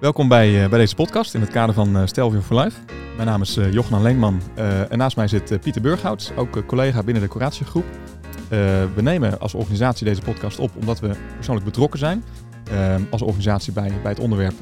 Welkom 0.00 0.28
bij, 0.28 0.62
uh, 0.62 0.68
bij 0.68 0.78
deze 0.78 0.94
podcast 0.94 1.34
in 1.34 1.40
het 1.40 1.50
kader 1.50 1.74
van 1.74 1.96
uh, 1.96 2.06
Stelvio 2.06 2.40
for 2.40 2.60
Life. 2.60 2.80
Mijn 3.16 3.28
naam 3.28 3.42
is 3.42 3.56
uh, 3.56 3.72
Jochenan 3.72 4.02
Leenman 4.02 4.40
en 4.88 4.98
naast 4.98 5.16
mij 5.16 5.28
zit 5.28 5.60
Pieter 5.60 5.82
Burghouts, 5.82 6.32
ook 6.36 6.66
collega 6.66 7.02
binnen 7.02 7.22
de 7.22 7.28
Curatiegroep. 7.28 7.84
we 8.94 9.02
nemen 9.02 9.40
als 9.40 9.54
organisatie 9.54 10.06
deze 10.06 10.20
podcast 10.20 10.58
op 10.58 10.70
omdat 10.76 11.00
we 11.00 11.10
persoonlijk 11.34 11.66
betrokken 11.66 11.98
zijn 11.98 12.24
als 13.10 13.22
organisatie 13.22 13.72
bij, 13.72 13.92
bij 14.02 14.10
het 14.10 14.20
onderwerp 14.20 14.54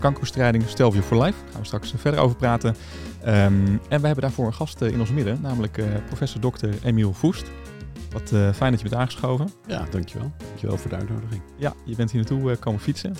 kankerbestrijding 0.00 0.68
Stelvio 0.68 1.00
for 1.00 1.22
Life. 1.22 1.38
Daar 1.42 1.50
gaan 1.52 1.60
we 1.60 1.66
straks 1.66 1.94
verder 1.96 2.20
over 2.20 2.36
praten. 2.36 2.76
Um, 3.20 3.80
en 3.88 4.00
we 4.00 4.06
hebben 4.06 4.20
daarvoor 4.20 4.46
een 4.46 4.54
gast 4.54 4.80
in 4.80 5.00
ons 5.00 5.10
midden, 5.10 5.38
namelijk 5.40 5.82
professor 6.06 6.40
Dr. 6.40 6.68
Emiel 6.84 7.12
Voest. 7.12 7.50
Wat 8.12 8.28
fijn 8.54 8.70
dat 8.70 8.80
je 8.80 8.88
bent 8.88 9.00
aangeschoven. 9.00 9.48
Ja, 9.66 9.86
dankjewel. 9.90 10.32
Dankjewel 10.46 10.76
voor 10.76 10.90
de 10.90 10.96
uitnodiging. 10.96 11.42
Ja, 11.56 11.74
je 11.84 11.96
bent 11.96 12.10
hier 12.10 12.20
naartoe 12.20 12.56
komen 12.56 12.80
fietsen. 12.80 13.14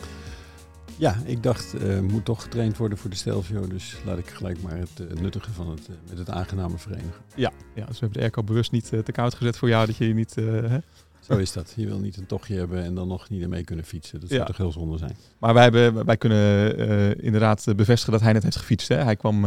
Ja, 0.99 1.17
ik 1.25 1.43
dacht, 1.43 1.75
uh, 1.75 2.01
moet 2.01 2.25
toch 2.25 2.43
getraind 2.43 2.77
worden 2.77 2.99
voor 2.99 3.11
de 3.11 3.17
Stelvio. 3.17 3.67
Dus 3.67 3.97
laat 4.05 4.19
ik 4.19 4.29
gelijk 4.29 4.63
maar 4.63 4.77
het 4.77 5.01
uh, 5.01 5.21
nuttige 5.21 5.53
van 5.53 5.71
het, 5.71 5.81
uh, 5.81 5.97
met 6.09 6.19
het 6.19 6.31
aangename 6.31 6.79
verenigen. 6.79 7.23
Ja, 7.35 7.53
ja, 7.75 7.85
dus 7.85 7.95
we 7.95 8.01
hebben 8.01 8.13
de 8.13 8.21
airco 8.21 8.43
bewust 8.43 8.73
niet 8.73 8.89
te 8.89 9.13
koud 9.13 9.35
gezet 9.35 9.57
voor 9.57 9.69
jou, 9.69 9.87
dat 9.87 9.97
je 9.97 10.05
hier 10.05 10.15
niet... 10.15 10.35
Hè? 10.35 10.79
Zo 11.21 11.37
is 11.37 11.53
dat. 11.53 11.73
Je 11.77 11.87
wil 11.87 11.99
niet 11.99 12.17
een 12.17 12.27
tochtje 12.27 12.57
hebben 12.57 12.85
en 12.85 12.95
dan 12.95 13.09
nog 13.09 13.29
niet 13.29 13.43
ermee 13.43 13.65
kunnen 13.65 13.85
fietsen. 13.85 14.21
Dat 14.21 14.31
zou 14.31 14.47
toch 14.47 14.57
heel 14.57 14.73
zonde 14.73 14.99
zijn. 14.99 15.17
Maar 15.39 15.55
wij, 15.55 15.63
hebben, 15.63 16.05
wij 16.05 16.17
kunnen 16.17 17.21
inderdaad 17.21 17.65
bevestigen 17.77 18.13
dat 18.13 18.23
hij 18.23 18.33
net 18.33 18.43
heeft 18.43 18.57
gefietst. 18.57 18.89
Hè? 18.89 18.97
Hij 18.97 19.17
kwam 19.17 19.47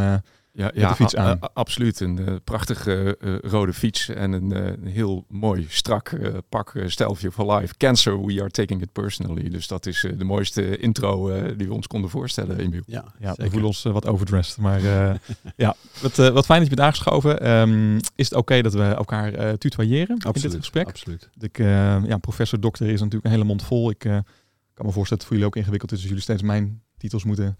ja, 0.51 0.71
ja, 0.73 0.89
de 0.89 0.95
fiets 0.95 1.15
aan. 1.15 1.39
absoluut. 1.53 1.99
Een 1.99 2.19
uh, 2.19 2.35
prachtige 2.43 3.17
uh, 3.19 3.37
rode 3.39 3.73
fiets 3.73 4.09
en 4.09 4.31
een, 4.31 4.53
uh, 4.53 4.65
een 4.65 4.87
heel 4.87 5.25
mooi 5.27 5.65
strak 5.69 6.11
pak 6.49 6.73
Stelvio 6.85 7.29
for 7.29 7.53
Life. 7.53 7.73
Cancer, 7.77 8.25
we 8.25 8.39
are 8.39 8.49
taking 8.49 8.81
it 8.81 8.91
personally. 8.91 9.49
Dus 9.49 9.67
dat 9.67 9.85
is 9.85 10.07
de 10.17 10.23
mooiste 10.23 10.77
intro 10.77 11.31
die 11.55 11.67
we 11.67 11.73
ons 11.73 11.87
konden 11.87 12.09
voorstellen, 12.09 12.59
Emiel. 12.59 12.83
Ja, 12.85 13.05
ja 13.19 13.33
we 13.35 13.49
voelen 13.49 13.67
ons 13.67 13.83
wat 13.83 14.07
overdressed. 14.07 14.57
Maar 14.57 14.81
ja, 15.55 15.75
wat, 16.01 16.15
wat 16.15 16.45
fijn 16.45 16.59
dat 16.59 16.69
je 16.69 16.75
bent 16.75 16.87
aangeschoven. 16.87 17.49
Um, 17.49 17.95
is 18.15 18.29
het 18.29 18.33
oké 18.33 18.61
dat 18.61 18.73
we 18.73 18.83
elkaar 18.83 19.57
tutoyeren 19.57 20.15
absoluut, 20.15 20.43
in 20.43 20.49
dit 20.49 20.59
gesprek? 20.59 20.87
Absoluut. 20.87 21.29
Ik, 21.39 21.57
ja, 21.57 22.17
professor, 22.17 22.59
dokter 22.59 22.87
is 22.87 22.99
natuurlijk 22.99 23.25
een 23.25 23.31
hele 23.31 23.43
mond 23.43 23.63
vol. 23.63 23.89
Ik 23.89 23.99
kan 23.99 24.85
me 24.85 24.91
voorstellen 24.91 25.09
dat 25.09 25.09
het 25.09 25.23
voor 25.23 25.31
jullie 25.31 25.45
ook 25.45 25.55
ingewikkeld 25.55 25.91
is 25.91 25.97
als 25.97 26.07
jullie 26.07 26.23
steeds 26.23 26.41
mijn 26.41 26.81
titels 26.97 27.23
moeten 27.23 27.57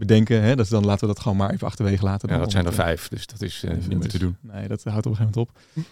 bedenken. 0.00 0.42
Hè? 0.42 0.56
Dat 0.56 0.68
dan 0.68 0.84
laten 0.84 1.08
we 1.08 1.14
dat 1.14 1.22
gewoon 1.22 1.36
maar 1.36 1.50
even 1.50 1.66
achterwege 1.66 2.04
laten. 2.04 2.28
Ja, 2.28 2.38
dat 2.38 2.50
zijn 2.50 2.66
er 2.66 2.72
vijf, 2.72 3.08
dus 3.08 3.26
dat 3.26 3.42
is 3.42 3.62
uh, 3.64 3.70
niet 3.70 3.98
meer 3.98 4.08
te 4.08 4.18
doen. 4.18 4.36
Nee, 4.40 4.68
dat 4.68 4.84
houdt 4.84 5.06
op 5.06 5.12
een 5.12 5.18
gegeven 5.18 5.34
moment 5.34 5.36
op. 5.36 5.50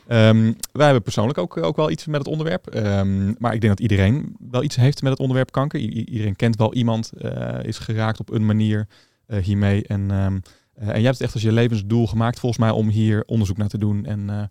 Um, 0.08 0.56
wij 0.72 0.84
hebben 0.84 1.02
persoonlijk 1.02 1.38
ook, 1.38 1.56
ook 1.56 1.76
wel 1.76 1.90
iets 1.90 2.06
met 2.06 2.18
het 2.18 2.28
onderwerp. 2.28 2.74
Um, 2.74 3.34
maar 3.38 3.54
ik 3.54 3.60
denk 3.60 3.78
dat 3.78 3.80
iedereen 3.80 4.36
wel 4.50 4.62
iets 4.62 4.76
heeft 4.76 5.02
met 5.02 5.10
het 5.10 5.20
onderwerp 5.20 5.50
kanker. 5.50 5.80
I 5.80 6.04
iedereen 6.04 6.36
kent 6.36 6.56
wel 6.56 6.74
iemand, 6.74 7.12
uh, 7.18 7.58
is 7.62 7.78
geraakt 7.78 8.20
op 8.20 8.30
een 8.30 8.46
manier 8.46 8.86
uh, 9.26 9.42
hiermee. 9.42 9.86
En, 9.86 10.00
um, 10.00 10.42
en 10.74 10.86
jij 10.86 11.02
hebt 11.02 11.06
het 11.06 11.20
echt 11.20 11.34
als 11.34 11.42
je 11.42 11.52
levensdoel 11.52 12.06
gemaakt 12.06 12.38
volgens 12.38 12.60
mij 12.60 12.70
om 12.70 12.88
hier 12.88 13.22
onderzoek 13.26 13.56
naar 13.56 13.68
te 13.68 13.78
doen. 13.78 14.04
En 14.04 14.50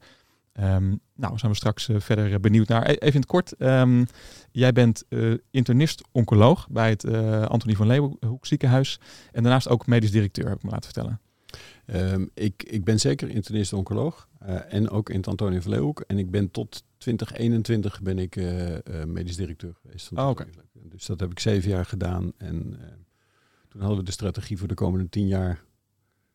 Um, 0.59 0.99
nou, 1.15 1.37
zijn 1.37 1.51
we 1.51 1.57
straks 1.57 1.87
uh, 1.87 1.99
verder 1.99 2.39
benieuwd 2.39 2.67
naar. 2.67 2.89
E-, 2.89 2.93
even 2.93 3.13
in 3.13 3.19
het 3.19 3.25
kort, 3.25 3.61
um, 3.61 4.05
jij 4.51 4.73
bent 4.73 5.03
uh, 5.09 5.33
internist-oncoloog 5.51 6.67
bij 6.69 6.89
het 6.89 7.03
uh, 7.03 7.45
Antonie 7.45 7.75
van 7.75 7.87
Leeuwenhoek 7.87 8.45
ziekenhuis 8.45 8.99
en 9.31 9.43
daarnaast 9.43 9.69
ook 9.69 9.87
medisch 9.87 10.11
directeur, 10.11 10.47
heb 10.47 10.57
ik 10.57 10.63
me 10.63 10.69
laten 10.69 10.91
vertellen. 10.91 11.21
Um, 11.85 12.29
ik, 12.33 12.63
ik 12.63 12.83
ben 12.83 12.99
zeker 12.99 13.29
internist-oncoloog 13.29 14.27
en 14.69 14.89
ook 14.89 15.09
in 15.09 15.17
het 15.17 15.27
Antonie 15.27 15.61
van 15.61 15.69
Leeuwenhoek 15.69 16.01
en 16.01 16.17
ik 16.17 16.31
ben 16.31 16.51
tot 16.51 16.83
2021 16.97 18.01
ben 18.01 18.19
ik 18.19 18.35
medisch 19.05 19.35
directeur 19.35 19.73
geweest. 19.81 20.11
Oh, 20.11 20.29
okay. 20.29 20.47
Dus 20.73 21.05
dat 21.05 21.19
heb 21.19 21.31
ik 21.31 21.39
zeven 21.39 21.69
jaar 21.69 21.85
gedaan 21.85 22.31
en 22.37 22.79
toen 23.67 23.81
hadden 23.81 23.99
we 23.99 24.05
de 24.05 24.11
strategie 24.11 24.57
voor 24.57 24.67
de 24.67 24.73
komende 24.73 25.09
tien 25.09 25.27
jaar 25.27 25.63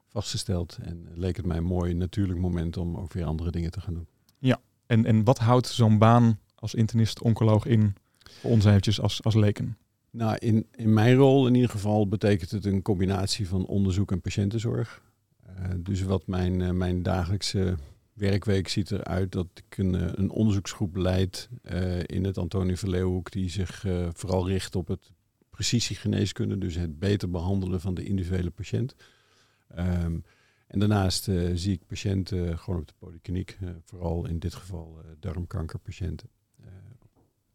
vastgesteld 0.08 0.78
en 0.82 1.08
leek 1.14 1.36
het 1.36 1.46
mij 1.46 1.56
een 1.56 1.64
mooi 1.64 1.94
natuurlijk 1.94 2.38
moment 2.38 2.76
om 2.76 2.96
ook 2.96 3.12
weer 3.12 3.24
andere 3.24 3.50
dingen 3.50 3.70
te 3.70 3.80
gaan 3.80 3.94
doen. 3.94 4.06
En, 4.86 5.06
en 5.06 5.24
wat 5.24 5.38
houdt 5.38 5.66
zo'n 5.66 5.98
baan 5.98 6.38
als 6.54 6.74
internist-oncoloog 6.74 7.66
in 7.66 7.94
voor 8.40 8.50
ons 8.50 8.64
eventjes 8.64 9.00
als, 9.00 9.22
als 9.22 9.34
leken? 9.34 9.76
Nou, 10.10 10.36
in, 10.38 10.66
in 10.74 10.92
mijn 10.92 11.14
rol 11.14 11.46
in 11.46 11.54
ieder 11.54 11.70
geval 11.70 12.08
betekent 12.08 12.50
het 12.50 12.64
een 12.64 12.82
combinatie 12.82 13.48
van 13.48 13.66
onderzoek 13.66 14.12
en 14.12 14.20
patiëntenzorg. 14.20 15.02
Uh, 15.58 15.66
dus 15.76 16.02
wat 16.02 16.26
mijn, 16.26 16.60
uh, 16.60 16.70
mijn 16.70 17.02
dagelijkse 17.02 17.76
werkweek 18.12 18.68
ziet 18.68 18.90
eruit 18.90 19.32
dat 19.32 19.46
ik 19.54 19.78
een, 19.78 19.94
uh, 19.94 20.08
een 20.14 20.30
onderzoeksgroep 20.30 20.96
leid 20.96 21.48
in 22.06 22.24
het 22.24 22.38
Antonie 22.38 22.76
Verleeuwhoek 22.76 23.30
die 23.30 23.50
zich 23.50 23.84
vooral 24.12 24.48
richt 24.48 24.76
op 24.76 24.88
het 24.88 25.12
precisiegeneeskunde, 25.50 26.58
dus 26.58 26.74
het 26.74 26.98
beter 26.98 27.30
behandelen 27.30 27.80
van 27.80 27.94
de 27.94 28.04
individuele 28.04 28.50
patiënt. 28.50 28.94
Um, 29.78 30.24
en 30.72 30.78
daarnaast 30.78 31.28
uh, 31.28 31.50
zie 31.54 31.72
ik 31.72 31.86
patiënten 31.86 32.58
gewoon 32.58 32.80
op 32.80 32.86
de 32.86 32.94
polykliniek, 32.98 33.58
uh, 33.60 33.70
vooral 33.84 34.26
in 34.26 34.38
dit 34.38 34.54
geval 34.54 34.98
darmkankerpatiënten, 35.20 36.28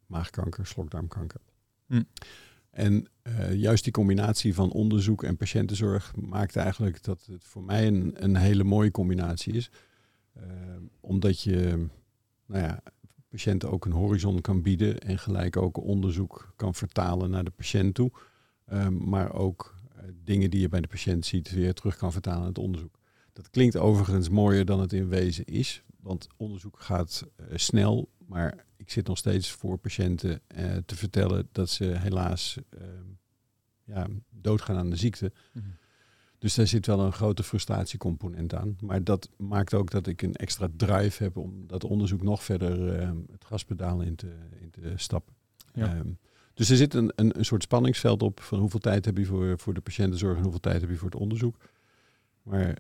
maagkanker, 0.06 0.66
slokdarmkanker. 0.66 1.42
Hm. 1.88 2.04
En 2.70 3.08
juist 3.52 3.84
die 3.84 3.94
combinatie 3.94 4.54
van 4.54 4.72
onderzoek 4.72 5.24
en 5.24 5.38
patiëntenzorg 5.38 6.16
maakt 6.16 6.56
eigenlijk 6.56 7.04
dat 7.04 7.26
het 7.32 7.44
voor 7.44 7.64
mij 7.64 7.88
een, 7.88 8.24
een 8.24 8.36
hele 8.36 8.64
mooie 8.64 8.92
combinatie 8.92 9.54
is. 9.54 9.70
omdat 11.00 11.42
je 11.42 11.88
nou 12.46 12.64
ja, 12.64 12.84
patiënten 13.30 13.72
ook 13.72 13.86
een 13.86 13.92
horizon 13.92 14.42
kan 14.42 14.62
bieden 14.62 15.00
en 15.00 15.20
gelijk 15.20 15.58
ook 15.58 15.78
onderzoek 15.78 16.54
kan 16.56 16.76
vertalen 16.76 17.30
naar 17.30 17.44
de 17.44 17.52
patiënt 17.52 17.96
toe. 17.96 18.12
maar 18.90 19.34
ook 19.34 19.76
dingen 20.24 20.50
die 20.50 20.60
je 20.60 20.70
bij 20.70 20.82
de 20.82 20.88
patiënt 20.88 21.26
ziet 21.26 21.52
weer 21.52 21.74
terug 21.74 21.98
kan 21.98 22.12
vertalen 22.12 22.42
in 22.42 22.48
het 22.48 22.58
onderzoek. 22.58 22.98
Dat 23.38 23.50
klinkt 23.50 23.78
overigens 23.78 24.30
mooier 24.30 24.66
dan 24.66 24.80
het 24.80 24.94
in 24.94 25.08
wezen 25.08 25.46
is, 25.46 25.84
want 26.00 26.28
onderzoek 26.38 26.80
gaat 26.80 27.26
uh, 27.40 27.46
snel, 27.54 28.10
maar 28.26 28.66
ik 28.78 28.92
zit 28.92 29.08
nog 29.08 29.18
steeds 29.18 29.52
voor 29.52 29.78
patiënten 29.78 30.42
uh, 30.58 30.76
te 30.86 30.96
vertellen 30.96 31.50
dat 31.52 31.70
ze 31.70 31.86
helaas 31.86 32.58
uh, 32.70 32.82
ja, 33.84 34.08
doodgaan 34.30 34.78
aan 34.78 34.90
de 34.90 34.96
ziekte. 34.96 35.32
Mm 35.54 35.62
-hmm. 35.62 35.78
Dus 36.40 36.56
daar 36.56 36.68
zit 36.68 36.86
wel 36.86 37.00
een 37.00 37.14
grote 37.14 37.44
frustratiecomponent 37.44 38.54
aan. 38.54 38.76
Maar 38.80 39.04
dat 39.04 39.30
maakt 39.38 39.74
ook 39.74 39.92
dat 39.92 40.08
ik 40.08 40.22
een 40.22 40.36
extra 40.36 40.68
drive 40.76 41.24
heb 41.24 41.38
om 41.38 41.68
dat 41.68 41.84
onderzoek 41.84 42.22
nog 42.22 42.44
verder 42.44 43.00
ehm, 43.00 43.18
het 43.32 43.46
gaspedaal 43.46 44.02
in 44.02 44.16
te, 44.16 44.36
in 44.60 44.70
te 44.70 44.94
stappen. 44.96 45.34
Ja. 45.74 45.98
Um, 45.98 46.18
dus 46.54 46.70
er 46.70 46.76
zit 46.76 46.94
een, 46.94 47.12
een, 47.16 47.38
een 47.38 47.46
soort 47.46 47.64
spanningsveld 47.64 48.22
op 48.22 48.42
van 48.42 48.60
hoeveel 48.60 48.80
tijd 48.80 49.06
heb 49.06 49.18
je 49.18 49.26
voor, 49.26 49.60
voor 49.60 49.74
de 49.74 49.82
patiëntenzorg 49.82 50.38
en 50.38 50.44
hoeveel 50.44 50.60
tijd 50.60 50.82
heb 50.82 50.90
je 50.90 50.96
voor 50.96 51.10
het 51.10 51.20
onderzoek. 51.20 51.56
Maar 52.44 52.78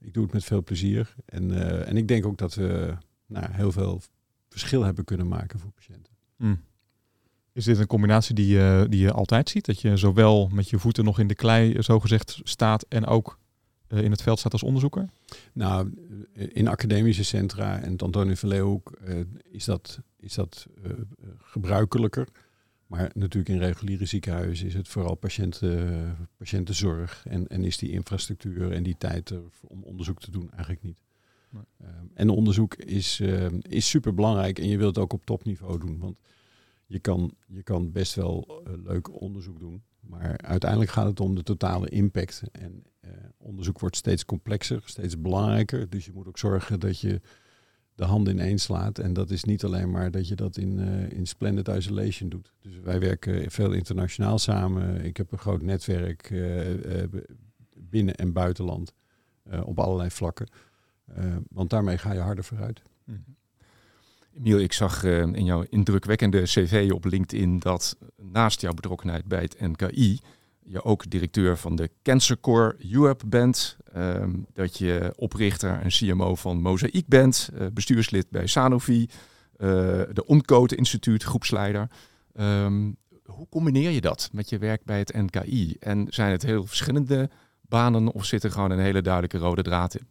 ik 0.00 0.14
doe 0.14 0.22
het 0.22 0.32
met 0.32 0.44
veel 0.44 0.62
plezier. 0.62 1.14
En, 1.24 1.50
uh, 1.50 1.88
en 1.88 1.96
ik 1.96 2.08
denk 2.08 2.26
ook 2.26 2.38
dat 2.38 2.54
we 2.54 2.96
nou, 3.26 3.46
heel 3.50 3.72
veel 3.72 4.02
verschil 4.48 4.82
hebben 4.82 5.04
kunnen 5.04 5.28
maken 5.28 5.58
voor 5.58 5.70
patiënten. 5.70 6.12
Mm. 6.36 6.60
Is 7.52 7.64
dit 7.64 7.78
een 7.78 7.86
combinatie 7.86 8.34
die, 8.34 8.56
uh, 8.56 8.82
die 8.88 9.00
je 9.00 9.12
altijd 9.12 9.48
ziet? 9.48 9.66
Dat 9.66 9.80
je 9.80 9.96
zowel 9.96 10.48
met 10.52 10.70
je 10.70 10.78
voeten 10.78 11.04
nog 11.04 11.18
in 11.18 11.26
de 11.26 11.34
klei 11.34 11.82
zogezegd 11.82 12.40
staat 12.42 12.86
en 12.88 13.06
ook 13.06 13.38
uh, 13.88 14.02
in 14.02 14.10
het 14.10 14.22
veld 14.22 14.38
staat 14.38 14.52
als 14.52 14.62
onderzoeker? 14.62 15.08
Nou, 15.52 15.92
in 16.34 16.68
academische 16.68 17.24
centra 17.24 17.80
en 17.80 17.92
het 17.92 18.02
Antonie 18.02 18.36
van 18.36 18.48
Leeuwenhoek 18.48 18.92
is 19.50 19.64
dat, 19.64 20.00
is 20.16 20.34
dat 20.34 20.66
gebruikelijker. 21.38 22.28
Maar 22.90 23.10
natuurlijk 23.14 23.48
in 23.48 23.58
reguliere 23.58 24.04
ziekenhuizen 24.04 24.66
is 24.66 24.74
het 24.74 24.88
vooral 24.88 25.14
patiënten, 25.14 26.16
patiëntenzorg. 26.36 27.26
En, 27.26 27.46
en 27.48 27.64
is 27.64 27.76
die 27.78 27.90
infrastructuur 27.90 28.72
en 28.72 28.82
die 28.82 28.96
tijd 28.98 29.30
er 29.30 29.42
om 29.60 29.82
onderzoek 29.82 30.20
te 30.20 30.30
doen 30.30 30.50
eigenlijk 30.50 30.82
niet. 30.82 31.02
Nee. 31.50 31.62
Um, 31.82 32.10
en 32.14 32.28
onderzoek 32.28 32.74
is, 32.74 33.20
uh, 33.20 33.46
is 33.60 33.88
super 33.88 34.14
belangrijk 34.14 34.58
en 34.58 34.68
je 34.68 34.76
wilt 34.76 34.94
het 34.94 35.04
ook 35.04 35.12
op 35.12 35.24
topniveau 35.24 35.78
doen. 35.78 35.98
Want 35.98 36.16
je 36.86 36.98
kan, 36.98 37.34
je 37.46 37.62
kan 37.62 37.92
best 37.92 38.14
wel 38.14 38.62
uh, 38.66 38.72
leuk 38.84 39.20
onderzoek 39.20 39.58
doen. 39.58 39.82
Maar 40.00 40.38
uiteindelijk 40.38 40.90
gaat 40.90 41.06
het 41.06 41.20
om 41.20 41.34
de 41.34 41.42
totale 41.42 41.88
impact. 41.88 42.42
En 42.52 42.84
uh, 43.04 43.10
onderzoek 43.36 43.80
wordt 43.80 43.96
steeds 43.96 44.24
complexer, 44.24 44.82
steeds 44.84 45.20
belangrijker. 45.20 45.90
Dus 45.90 46.04
je 46.04 46.12
moet 46.12 46.28
ook 46.28 46.38
zorgen 46.38 46.80
dat 46.80 47.00
je 47.00 47.20
de 48.00 48.06
handen 48.06 48.32
ineens 48.32 48.62
slaat. 48.62 48.98
En 48.98 49.12
dat 49.12 49.30
is 49.30 49.44
niet 49.44 49.64
alleen 49.64 49.90
maar 49.90 50.10
dat 50.10 50.28
je 50.28 50.34
dat 50.34 50.56
in, 50.56 50.78
uh, 50.78 51.18
in 51.18 51.26
splendid 51.26 51.68
isolation 51.68 52.28
doet. 52.28 52.52
Dus 52.60 52.78
wij 52.82 53.00
werken 53.00 53.50
veel 53.50 53.72
internationaal 53.72 54.38
samen. 54.38 55.04
Ik 55.04 55.16
heb 55.16 55.32
een 55.32 55.38
groot 55.38 55.62
netwerk 55.62 56.30
uh, 56.30 56.74
uh, 56.74 57.04
binnen- 57.76 58.14
en 58.14 58.32
buitenland 58.32 58.92
op 59.64 59.78
allerlei 59.78 60.10
vlakken. 60.10 60.48
want 61.48 61.70
daarmee 61.70 61.98
ga 61.98 62.12
je 62.12 62.20
harder 62.20 62.44
vooruit. 62.44 62.82
Mm 63.04 63.24
Emiel, 64.36 64.58
ik 64.58 64.72
zag 64.72 65.02
in 65.04 65.44
jouw 65.44 65.64
indrukwekkende 65.68 66.42
cv 66.42 66.90
op 66.94 67.04
LinkedIn 67.04 67.58
dat 67.58 67.96
naast 68.16 68.60
jouw 68.60 68.72
betrokkenheid 68.72 69.24
bij 69.24 69.42
het 69.42 69.60
NKI 69.60 70.20
je 70.70 70.82
ook 70.84 71.10
directeur 71.10 71.56
van 71.58 71.76
de 71.76 71.90
Cancer 72.02 72.40
Core 72.40 72.76
Europe 72.92 73.26
bent. 73.26 73.76
Um, 73.96 74.46
dat 74.52 74.78
je 74.78 75.12
oprichter 75.16 75.80
en 75.80 75.88
CMO 75.88 76.34
van 76.34 76.60
Mozaïek 76.60 77.08
bent. 77.08 77.50
Uh, 77.54 77.66
bestuurslid 77.72 78.30
bij 78.30 78.46
Sanofi. 78.46 79.00
Uh, 79.00 79.08
de 80.12 80.24
Oncode 80.26 80.74
Instituut, 80.76 81.22
groepsleider. 81.22 81.90
Um, 82.40 82.96
hoe 83.24 83.48
combineer 83.48 83.90
je 83.90 84.00
dat 84.00 84.28
met 84.32 84.48
je 84.48 84.58
werk 84.58 84.84
bij 84.84 84.98
het 84.98 85.12
NKI? 85.12 85.76
En 85.80 86.06
zijn 86.08 86.30
het 86.30 86.42
heel 86.42 86.66
verschillende 86.66 87.30
banen 87.60 88.12
of 88.12 88.24
zit 88.24 88.44
er 88.44 88.50
gewoon 88.50 88.70
een 88.70 88.78
hele 88.78 89.02
duidelijke 89.02 89.38
rode 89.38 89.62
draad 89.62 89.94
in? 89.94 90.06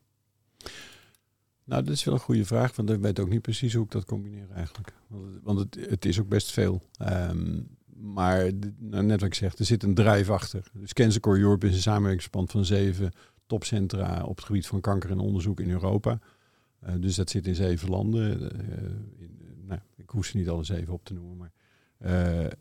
Nou, 1.64 1.84
dat 1.84 1.94
is 1.94 2.04
wel 2.04 2.14
een 2.14 2.20
goede 2.20 2.46
vraag, 2.46 2.76
want 2.76 2.90
ik 2.90 3.00
weet 3.00 3.20
ook 3.20 3.30
niet 3.30 3.42
precies 3.42 3.74
hoe 3.74 3.84
ik 3.84 3.92
dat 3.92 4.06
combineer 4.06 4.50
eigenlijk. 4.54 4.94
Want 5.44 5.60
het, 5.60 5.90
het, 5.90 6.06
is 6.06 6.20
ook 6.20 6.28
best 6.28 6.52
veel. 6.52 6.82
Um, 7.02 7.78
maar 8.00 8.52
nou, 8.78 9.04
net 9.04 9.20
wat 9.20 9.30
ik 9.30 9.36
zeg, 9.36 9.58
er 9.58 9.66
zit 9.66 9.84
een 9.84 9.94
drijf 9.94 10.30
achter. 10.30 10.64
Dus 10.74 10.94
Cancer 10.94 11.22
Core 11.22 11.40
Europe 11.40 11.68
is 11.68 11.74
een 11.74 11.82
samenwerkingsverband 11.82 12.52
van 12.52 12.66
zeven 12.66 13.12
topcentra 13.48 14.24
op 14.24 14.36
het 14.36 14.46
gebied 14.46 14.68
van 14.68 14.82
kanker 14.82 15.12
en 15.12 15.20
onderzoek 15.20 15.60
in 15.60 15.70
Europa. 15.70 16.20
Uh, 16.84 16.94
dus 17.00 17.16
dat 17.16 17.30
zit 17.30 17.48
in 17.48 17.56
zeven 17.56 17.90
landen. 17.90 18.42
Uh, 18.42 18.50
in, 19.18 19.38
nou, 19.66 19.80
ik 19.96 20.10
hoef 20.10 20.26
ze 20.26 20.38
niet 20.38 20.50
alle 20.50 20.64
zeven 20.64 20.94
op 20.94 21.06
te 21.06 21.14
noemen. 21.14 21.38
Maar, 21.38 22.54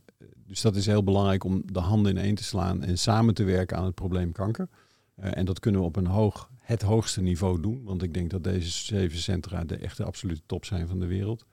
dus 0.46 0.60
dat 0.60 0.76
is 0.76 0.86
heel 0.86 1.04
belangrijk 1.04 1.44
om 1.44 1.62
de 1.72 1.78
handen 1.78 2.16
in 2.16 2.22
één 2.22 2.34
te 2.34 2.44
slaan 2.44 2.82
en 2.82 2.98
samen 2.98 3.34
te 3.34 3.44
werken 3.44 3.76
aan 3.76 3.84
het 3.84 3.94
probleem 3.94 4.32
kanker. 4.32 4.68
en 5.14 5.44
dat 5.44 5.60
kunnen 5.60 5.80
we 5.80 5.86
op 5.86 5.96
een 5.96 6.06
hoog, 6.06 6.50
het 6.58 6.82
hoogste 6.82 7.20
niveau 7.20 7.60
doen. 7.60 7.84
Want 7.84 8.02
ik 8.02 8.14
denk 8.14 8.30
dat 8.30 8.44
deze 8.44 8.70
zeven 8.70 9.18
centra 9.18 9.64
de 9.64 9.76
echte 9.76 10.04
absolute 10.04 10.40
top 10.46 10.64
zijn 10.64 10.88
van 10.88 10.98
de 10.98 11.06
wereld. 11.06 11.44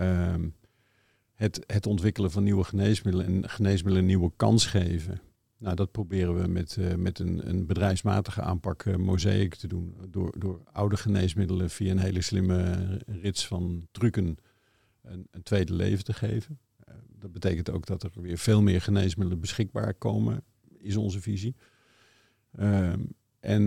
Um, 0.00 0.54
het, 1.38 1.64
het 1.66 1.86
ontwikkelen 1.86 2.30
van 2.30 2.42
nieuwe 2.42 2.64
geneesmiddelen 2.64 3.26
en 3.26 3.48
geneesmiddelen 3.48 3.98
een 4.00 4.06
nieuwe 4.06 4.32
kans 4.36 4.66
geven. 4.66 5.20
Nou, 5.58 5.74
dat 5.74 5.90
proberen 5.90 6.42
we 6.42 6.48
met, 6.48 6.76
uh, 6.76 6.94
met 6.94 7.18
een, 7.18 7.48
een 7.48 7.66
bedrijfsmatige 7.66 8.42
aanpak 8.42 8.84
uh, 8.84 8.96
Mosaic 8.96 9.54
te 9.54 9.66
doen. 9.66 9.96
Door, 10.08 10.34
door 10.38 10.60
oude 10.72 10.96
geneesmiddelen 10.96 11.70
via 11.70 11.90
een 11.90 11.98
hele 11.98 12.22
slimme 12.22 12.76
rits 13.06 13.46
van 13.46 13.88
trucken 13.90 14.36
een, 15.02 15.26
een 15.30 15.42
tweede 15.42 15.74
leven 15.74 16.04
te 16.04 16.12
geven. 16.12 16.58
Uh, 16.88 16.94
dat 17.08 17.32
betekent 17.32 17.70
ook 17.70 17.86
dat 17.86 18.02
er 18.02 18.10
weer 18.14 18.38
veel 18.38 18.62
meer 18.62 18.80
geneesmiddelen 18.80 19.40
beschikbaar 19.40 19.94
komen, 19.94 20.44
is 20.78 20.96
onze 20.96 21.20
visie. 21.20 21.56
Um, 22.60 23.08
en 23.40 23.62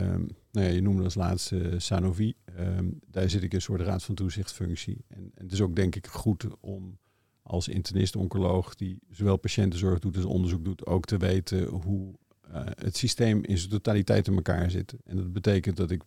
um, 0.00 0.28
nou 0.52 0.66
ja, 0.66 0.72
je 0.72 0.82
noemde 0.82 1.02
als 1.04 1.14
laatste 1.14 1.74
Sanofi. 1.78 2.34
Um, 2.58 3.00
daar 3.06 3.30
zit 3.30 3.42
ik 3.42 3.52
een 3.52 3.62
soort 3.62 3.80
raad 3.80 4.02
van 4.02 4.14
toezichtfunctie. 4.14 5.04
En, 5.08 5.30
en 5.34 5.42
het 5.42 5.52
is 5.52 5.60
ook 5.60 5.76
denk 5.76 5.94
ik 5.94 6.06
goed 6.06 6.46
om 6.60 6.98
als 7.46 7.68
internist-oncoloog 7.68 8.74
die 8.74 8.98
zowel 9.10 9.36
patiëntenzorg 9.36 9.98
doet 9.98 10.16
als 10.16 10.24
onderzoek 10.24 10.64
doet, 10.64 10.86
ook 10.86 11.04
te 11.04 11.16
weten 11.16 11.64
hoe 11.64 12.14
uh, 12.50 12.60
het 12.64 12.96
systeem 12.96 13.44
in 13.44 13.58
zijn 13.58 13.70
totaliteit 13.70 14.26
in 14.26 14.34
elkaar 14.34 14.70
zit. 14.70 14.94
En 15.04 15.16
dat 15.16 15.32
betekent 15.32 15.76
dat 15.76 15.90
ik 15.90 16.02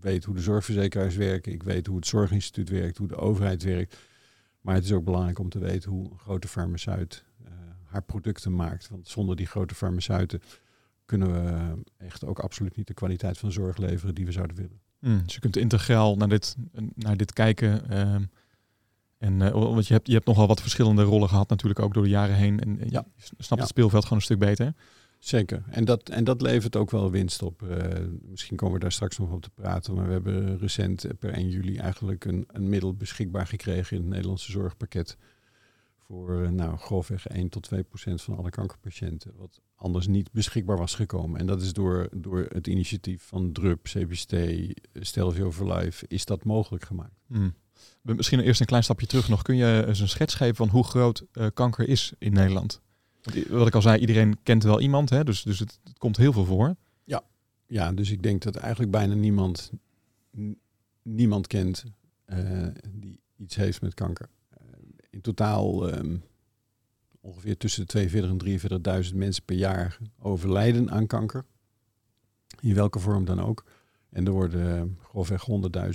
weet 0.00 0.24
hoe 0.24 0.34
de 0.34 0.40
zorgverzekeraars 0.40 1.16
werken, 1.16 1.52
ik 1.52 1.62
weet 1.62 1.86
hoe 1.86 1.96
het 1.96 2.06
zorginstituut 2.06 2.68
werkt, 2.68 2.98
hoe 2.98 3.08
de 3.08 3.16
overheid 3.16 3.62
werkt. 3.62 3.96
Maar 4.60 4.74
het 4.74 4.84
is 4.84 4.92
ook 4.92 5.04
belangrijk 5.04 5.38
om 5.38 5.48
te 5.48 5.58
weten 5.58 5.90
hoe 5.90 6.10
een 6.10 6.18
grote 6.18 6.48
farmaceut 6.48 7.24
uh, 7.44 7.50
haar 7.84 8.02
producten 8.02 8.54
maakt. 8.54 8.88
Want 8.88 9.08
zonder 9.08 9.36
die 9.36 9.46
grote 9.46 9.74
farmaceuten 9.74 10.42
kunnen 11.04 11.32
we 11.32 11.74
echt 11.96 12.24
ook 12.24 12.38
absoluut 12.38 12.76
niet 12.76 12.86
de 12.86 12.94
kwaliteit 12.94 13.38
van 13.38 13.52
zorg 13.52 13.76
leveren 13.76 14.14
die 14.14 14.24
we 14.24 14.32
zouden 14.32 14.56
willen. 14.56 14.80
Mm, 14.98 15.22
dus 15.24 15.34
je 15.34 15.40
kunt 15.40 15.56
integraal 15.56 16.16
naar 16.16 16.28
dit, 16.28 16.56
naar 16.94 17.16
dit 17.16 17.32
kijken. 17.32 17.82
Uh, 17.90 18.16
en 19.22 19.40
uh, 19.40 19.50
want 19.50 19.86
je 19.86 19.92
hebt, 19.92 20.06
je 20.06 20.12
hebt 20.12 20.26
nogal 20.26 20.46
wat 20.46 20.60
verschillende 20.60 21.02
rollen 21.02 21.28
gehad 21.28 21.48
natuurlijk 21.48 21.80
ook 21.80 21.94
door 21.94 22.02
de 22.02 22.08
jaren 22.08 22.34
heen. 22.34 22.60
En, 22.60 22.78
ja. 22.88 23.04
je 23.16 23.22
snapt 23.22 23.48
ja. 23.48 23.56
het 23.56 23.68
speelveld 23.68 24.02
gewoon 24.02 24.18
een 24.18 24.24
stuk 24.24 24.38
beter. 24.38 24.74
Zeker. 25.18 25.62
En 25.70 25.84
dat, 25.84 26.08
en 26.08 26.24
dat 26.24 26.40
levert 26.40 26.76
ook 26.76 26.90
wel 26.90 27.10
winst 27.10 27.42
op. 27.42 27.62
Uh, 27.62 27.76
misschien 28.22 28.56
komen 28.56 28.74
we 28.74 28.80
daar 28.80 28.92
straks 28.92 29.18
nog 29.18 29.30
op 29.30 29.42
te 29.42 29.50
praten. 29.50 29.94
Maar 29.94 30.06
we 30.06 30.12
hebben 30.12 30.58
recent 30.58 31.06
per 31.18 31.32
1 31.32 31.48
juli 31.48 31.76
eigenlijk 31.76 32.24
een, 32.24 32.44
een 32.48 32.68
middel 32.68 32.94
beschikbaar 32.94 33.46
gekregen 33.46 33.96
in 33.96 34.02
het 34.02 34.12
Nederlandse 34.12 34.50
zorgpakket. 34.50 35.16
Voor 35.96 36.42
uh, 36.42 36.48
nou, 36.48 36.76
grofweg 36.76 37.26
1 37.26 37.48
tot 37.48 37.62
2 37.62 37.82
procent 37.82 38.22
van 38.22 38.36
alle 38.36 38.50
kankerpatiënten. 38.50 39.32
Wat 39.36 39.60
anders 39.74 40.06
niet 40.06 40.32
beschikbaar 40.32 40.78
was 40.78 40.94
gekomen. 40.94 41.40
En 41.40 41.46
dat 41.46 41.62
is 41.62 41.72
door, 41.72 42.08
door 42.14 42.46
het 42.48 42.66
initiatief 42.66 43.22
van 43.22 43.52
DRUP, 43.52 43.82
CBST, 43.82 44.34
Stelvio 44.92 45.52
for 45.52 45.72
Life, 45.72 46.04
is 46.08 46.24
dat 46.24 46.44
mogelijk 46.44 46.84
gemaakt. 46.84 47.20
Mm. 47.26 47.54
Misschien 48.02 48.40
eerst 48.40 48.60
een 48.60 48.66
klein 48.66 48.82
stapje 48.82 49.06
terug 49.06 49.28
nog. 49.28 49.42
Kun 49.42 49.56
je 49.56 49.84
eens 49.86 50.00
een 50.00 50.08
schets 50.08 50.34
geven 50.34 50.56
van 50.56 50.68
hoe 50.68 50.84
groot 50.84 51.24
uh, 51.32 51.46
kanker 51.54 51.88
is 51.88 52.12
in 52.18 52.32
Nederland? 52.32 52.80
Wat 53.48 53.66
ik 53.66 53.74
al 53.74 53.82
zei, 53.82 54.00
iedereen 54.00 54.42
kent 54.42 54.62
wel 54.62 54.80
iemand, 54.80 55.10
hè? 55.10 55.24
dus, 55.24 55.42
dus 55.42 55.58
het, 55.58 55.80
komt 55.98 56.16
heel 56.16 56.32
veel 56.32 56.44
voor. 56.44 56.76
Ja. 57.04 57.22
ja, 57.66 57.92
dus 57.92 58.10
ik 58.10 58.22
denk 58.22 58.42
dat 58.42 58.56
eigenlijk 58.56 58.92
bijna 58.92 59.14
niemand, 59.14 59.70
niemand 61.02 61.46
kent 61.46 61.84
uh, 62.26 62.66
die 62.88 63.20
iets 63.36 63.56
heeft 63.56 63.82
met 63.82 63.94
kanker. 63.94 64.28
Uh, 64.52 64.68
in 65.10 65.20
totaal 65.20 65.94
um, 65.94 66.22
ongeveer 67.20 67.56
tussen 67.56 67.86
de 67.86 68.10
42.000 68.10 68.16
en 68.16 69.04
43.000 69.04 69.14
mensen 69.14 69.44
per 69.44 69.56
jaar 69.56 69.98
overlijden 70.18 70.90
aan 70.90 71.06
kanker. 71.06 71.44
In 72.60 72.74
welke 72.74 72.98
vorm 72.98 73.24
dan 73.24 73.40
ook. 73.40 73.64
En 74.10 74.26
er 74.26 74.32
worden 74.32 74.98
grofweg 75.02 75.46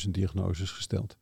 100.000 0.05 0.09
diagnoses 0.09 0.71
gesteld. 0.71 1.17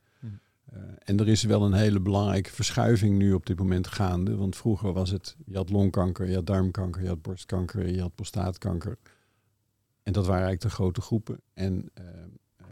Uh, 0.75 0.81
en 1.03 1.19
er 1.19 1.27
is 1.27 1.43
wel 1.43 1.63
een 1.63 1.73
hele 1.73 1.99
belangrijke 1.99 2.51
verschuiving 2.51 3.17
nu 3.17 3.33
op 3.33 3.45
dit 3.45 3.57
moment 3.57 3.87
gaande. 3.87 4.35
Want 4.35 4.55
vroeger 4.55 4.93
was 4.93 5.09
het, 5.09 5.35
je 5.45 5.55
had 5.55 5.69
longkanker, 5.69 6.27
je 6.27 6.35
had 6.35 6.47
darmkanker, 6.47 7.01
je 7.01 7.07
had 7.07 7.21
borstkanker, 7.21 7.89
je 7.89 8.01
had 8.01 8.15
prostaatkanker. 8.15 8.97
En 10.03 10.13
dat 10.13 10.25
waren 10.25 10.45
eigenlijk 10.45 10.61
de 10.61 10.81
grote 10.81 11.01
groepen. 11.01 11.41
En, 11.53 11.89
uh, 11.99 12.05
uh, 12.61 12.67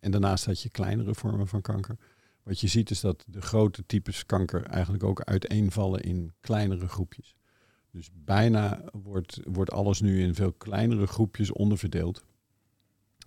en 0.00 0.10
daarnaast 0.10 0.44
had 0.44 0.62
je 0.62 0.68
kleinere 0.68 1.14
vormen 1.14 1.48
van 1.48 1.60
kanker. 1.60 1.96
Wat 2.42 2.60
je 2.60 2.66
ziet 2.66 2.90
is 2.90 3.00
dat 3.00 3.24
de 3.26 3.40
grote 3.40 3.86
types 3.86 4.26
kanker 4.26 4.62
eigenlijk 4.62 5.04
ook 5.04 5.20
uiteenvallen 5.20 6.00
in 6.00 6.32
kleinere 6.40 6.88
groepjes. 6.88 7.36
Dus 7.90 8.10
bijna 8.14 8.82
wordt, 8.92 9.40
wordt 9.44 9.72
alles 9.72 10.00
nu 10.00 10.22
in 10.22 10.34
veel 10.34 10.52
kleinere 10.52 11.06
groepjes 11.06 11.52
onderverdeeld. 11.52 12.24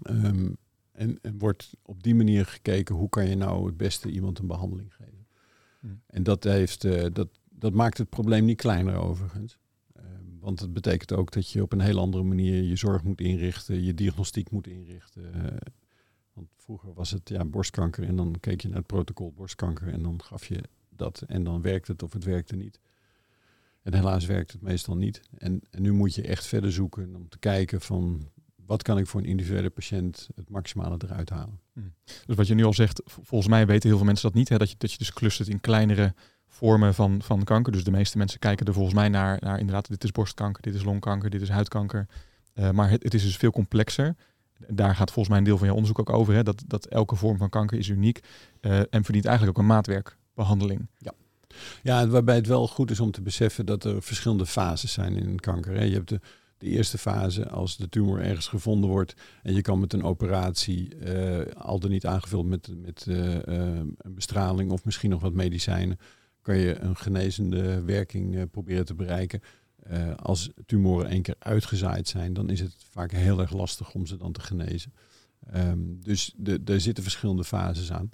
Um, 0.09 0.57
en, 0.91 1.19
en, 1.21 1.37
wordt 1.37 1.73
op 1.81 2.03
die 2.03 2.15
manier 2.15 2.45
gekeken 2.45 2.95
hoe 2.95 3.09
kan 3.09 3.29
je 3.29 3.35
nou 3.35 3.65
het 3.65 3.77
beste 3.77 4.09
iemand 4.09 4.39
een 4.39 4.47
behandeling 4.47 4.93
geven. 4.93 5.27
Hmm. 5.79 6.01
En 6.07 6.23
dat, 6.23 6.43
heeft, 6.43 6.83
uh, 6.83 7.05
dat, 7.13 7.27
dat 7.49 7.73
maakt 7.73 7.97
het 7.97 8.09
probleem 8.09 8.45
niet 8.45 8.57
kleiner 8.57 8.95
overigens. 8.95 9.57
Uh, 9.97 10.03
want 10.39 10.59
het 10.59 10.73
betekent 10.73 11.13
ook 11.13 11.31
dat 11.31 11.49
je 11.49 11.61
op 11.61 11.71
een 11.71 11.79
heel 11.79 11.99
andere 11.99 12.23
manier 12.23 12.61
je 12.61 12.75
zorg 12.75 13.03
moet 13.03 13.21
inrichten, 13.21 13.83
je 13.83 13.93
diagnostiek 13.93 14.51
moet 14.51 14.67
inrichten. 14.67 15.31
Uh, 15.35 15.43
want 16.33 16.47
vroeger 16.55 16.93
was 16.93 17.11
het 17.11 17.29
ja, 17.29 17.45
borstkanker 17.45 18.03
en 18.03 18.15
dan 18.15 18.35
keek 18.39 18.61
je 18.61 18.67
naar 18.67 18.77
het 18.77 18.87
protocol 18.87 19.31
borstkanker 19.31 19.87
en 19.87 20.03
dan 20.03 20.21
gaf 20.23 20.45
je 20.45 20.63
dat 20.89 21.23
en 21.27 21.43
dan 21.43 21.61
werkt 21.61 21.87
het 21.87 22.03
of 22.03 22.13
het 22.13 22.23
werkte 22.23 22.55
niet. 22.55 22.79
En 23.81 23.93
helaas 23.93 24.25
werkt 24.25 24.51
het 24.51 24.61
meestal 24.61 24.95
niet. 24.95 25.21
En, 25.37 25.61
en 25.69 25.81
nu 25.81 25.91
moet 25.91 26.15
je 26.15 26.21
echt 26.21 26.45
verder 26.45 26.71
zoeken 26.71 27.15
om 27.15 27.29
te 27.29 27.39
kijken 27.39 27.81
van 27.81 28.29
wat 28.71 28.83
kan 28.83 28.97
ik 28.97 29.07
voor 29.07 29.19
een 29.19 29.27
individuele 29.27 29.69
patiënt 29.69 30.29
het 30.35 30.49
maximale 30.49 30.97
eruit 31.05 31.29
halen. 31.29 31.59
Hmm. 31.73 31.93
Dus 32.25 32.35
wat 32.35 32.47
je 32.47 32.53
nu 32.53 32.63
al 32.63 32.73
zegt, 32.73 33.01
volgens 33.05 33.49
mij 33.49 33.65
weten 33.65 33.89
heel 33.89 33.97
veel 33.97 34.05
mensen 34.05 34.27
dat 34.27 34.37
niet. 34.37 34.49
Hè? 34.49 34.57
Dat, 34.57 34.69
je, 34.69 34.75
dat 34.77 34.91
je 34.91 34.97
dus 34.97 35.13
clustert 35.13 35.47
in 35.47 35.59
kleinere 35.59 36.13
vormen 36.47 36.93
van, 36.93 37.21
van 37.21 37.43
kanker. 37.43 37.71
Dus 37.71 37.83
de 37.83 37.91
meeste 37.91 38.17
mensen 38.17 38.39
kijken 38.39 38.65
er 38.65 38.73
volgens 38.73 38.95
mij 38.95 39.09
naar, 39.09 39.37
naar 39.41 39.59
inderdaad, 39.59 39.87
dit 39.87 40.03
is 40.03 40.11
borstkanker, 40.11 40.61
dit 40.61 40.75
is 40.75 40.83
longkanker, 40.83 41.29
dit 41.29 41.41
is 41.41 41.49
huidkanker. 41.49 42.07
Uh, 42.55 42.69
maar 42.69 42.89
het, 42.89 43.03
het, 43.03 43.13
is 43.13 43.23
dus 43.23 43.37
veel 43.37 43.51
complexer. 43.51 44.15
Daar 44.67 44.95
gaat 44.95 45.11
volgens 45.11 45.27
mij 45.27 45.37
een 45.37 45.43
deel 45.43 45.57
van 45.57 45.67
je 45.67 45.73
onderzoek 45.73 45.99
ook 45.99 46.09
over. 46.09 46.33
Hè? 46.33 46.43
Dat, 46.43 46.63
dat 46.67 46.85
elke 46.85 47.15
vorm 47.15 47.37
van 47.37 47.49
kanker 47.49 47.77
is 47.77 47.87
uniek 47.87 48.19
uh, 48.61 48.79
en 48.79 49.03
verdient 49.03 49.25
eigenlijk 49.25 49.57
ook 49.57 49.63
een 49.63 49.69
maatwerkbehandeling. 49.69 50.87
Ja. 50.97 51.13
Ja, 51.83 52.07
waarbij 52.07 52.35
het 52.35 52.47
wel 52.47 52.67
goed 52.67 52.91
is 52.91 52.99
om 52.99 53.11
te 53.11 53.21
beseffen 53.21 53.65
dat 53.65 53.83
er 53.83 54.01
verschillende 54.01 54.45
fases 54.45 54.93
zijn 54.93 55.17
in 55.17 55.39
kanker. 55.39 55.73
Hè. 55.73 55.83
Je 55.83 55.93
hebt 55.93 56.09
de, 56.09 56.19
de 56.61 56.67
eerste 56.67 56.97
fase, 56.97 57.49
als 57.49 57.77
de 57.77 57.89
tumor 57.89 58.19
ergens 58.19 58.47
gevonden 58.47 58.89
wordt 58.89 59.13
en 59.43 59.53
je 59.53 59.61
kan 59.61 59.79
met 59.79 59.93
een 59.93 60.03
operatie, 60.03 60.95
uh, 60.95 61.45
al 61.55 61.79
dan 61.79 61.89
niet 61.89 62.05
aangevuld 62.05 62.45
met, 62.45 62.69
met 62.81 63.05
uh, 63.09 63.35
uh, 63.35 63.41
een 63.97 64.13
bestraling 64.13 64.71
of 64.71 64.85
misschien 64.85 65.09
nog 65.09 65.21
wat 65.21 65.33
medicijnen, 65.33 65.97
kan 66.41 66.57
je 66.57 66.79
een 66.79 66.95
genezende 66.95 67.81
werking 67.81 68.51
proberen 68.51 68.85
te 68.85 68.93
bereiken. 68.93 69.41
als 70.15 70.49
tumoren 70.65 71.09
één 71.09 71.21
keer 71.21 71.35
uitgezaaid 71.39 72.07
zijn, 72.07 72.33
dan 72.33 72.49
is 72.49 72.59
het 72.59 72.75
vaak 72.89 73.11
heel 73.11 73.39
erg 73.39 73.53
lastig 73.53 73.93
om 73.93 74.05
ze 74.05 74.17
dan 74.17 74.31
te 74.31 74.41
genezen. 74.41 74.93
Um, 75.55 75.99
dus 76.01 76.35
er 76.65 76.81
zitten 76.81 77.03
verschillende 77.03 77.43
fases 77.43 77.91
aan. 77.91 78.09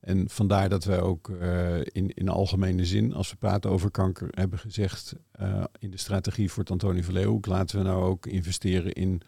En 0.00 0.28
vandaar 0.28 0.68
dat 0.68 0.84
wij 0.84 1.00
ook 1.00 1.28
uh, 1.28 1.78
in, 1.78 2.14
in 2.14 2.28
algemene 2.28 2.84
zin, 2.84 3.12
als 3.12 3.30
we 3.30 3.36
praten 3.36 3.70
over 3.70 3.90
kanker, 3.90 4.28
hebben 4.30 4.58
gezegd 4.58 5.14
uh, 5.40 5.64
in 5.78 5.90
de 5.90 5.96
strategie 5.96 6.50
voor 6.50 6.62
het 6.62 6.72
Antonie 6.72 7.04
van 7.04 7.40
laten 7.42 7.78
we 7.78 7.84
nou 7.84 8.02
ook 8.04 8.26
investeren 8.26 8.92
in 8.92 9.22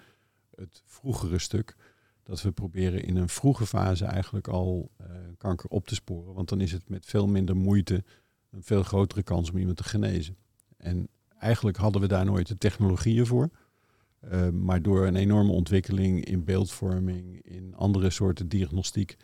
het 0.55 0.83
vroegere 0.87 1.39
stuk. 1.39 1.77
Dat 2.23 2.43
we 2.43 2.53
proberen 2.53 3.05
in 3.05 3.17
een 3.17 3.29
vroege 3.29 3.67
fase 3.67 4.05
eigenlijk 4.05 4.49
al 4.49 4.91
uh, 5.01 5.07
kanker 5.39 5.71
op 5.71 5.87
te 5.87 5.95
sporen. 5.95 6.35
Want 6.35 6.49
dan 6.49 6.61
is 6.61 6.73
het 6.73 6.89
met 6.89 7.07
veel 7.07 7.27
minder 7.27 7.57
moeite 7.57 8.05
een 8.51 8.63
veel 8.63 8.83
grotere 8.83 9.23
kans 9.23 9.51
om 9.51 9.59
iemand 9.59 9.77
te 9.77 9.85
genezen. 9.85 10.37
En 10.77 11.09
eigenlijk 11.39 11.77
hadden 11.77 12.01
we 12.01 12.09
daar 12.09 12.25
nooit 12.25 12.47
de 12.47 12.59
technologieën 12.59 13.27
voor. 13.27 13.51
maar 14.53 14.83
door 14.83 15.07
een 15.07 15.17
enorme 15.17 15.53
ontwikkeling 15.53 16.25
in 16.25 16.45
beeldvorming, 16.45 17.43
in 17.43 17.75
andere 17.75 18.11
soorten 18.11 18.49
diagnostiek, 18.49 19.17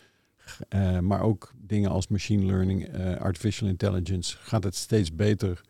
uh, 0.68 0.98
maar 0.98 1.20
ook 1.20 1.52
dingen 1.56 1.90
als 1.90 2.08
machine 2.08 2.44
learning, 2.44 2.96
uh, 2.96 3.16
artificial 3.16 3.68
intelligence, 3.68 4.36
gaat 4.40 4.64
het 4.64 4.74
steeds 4.74 5.14
beter 5.14 5.60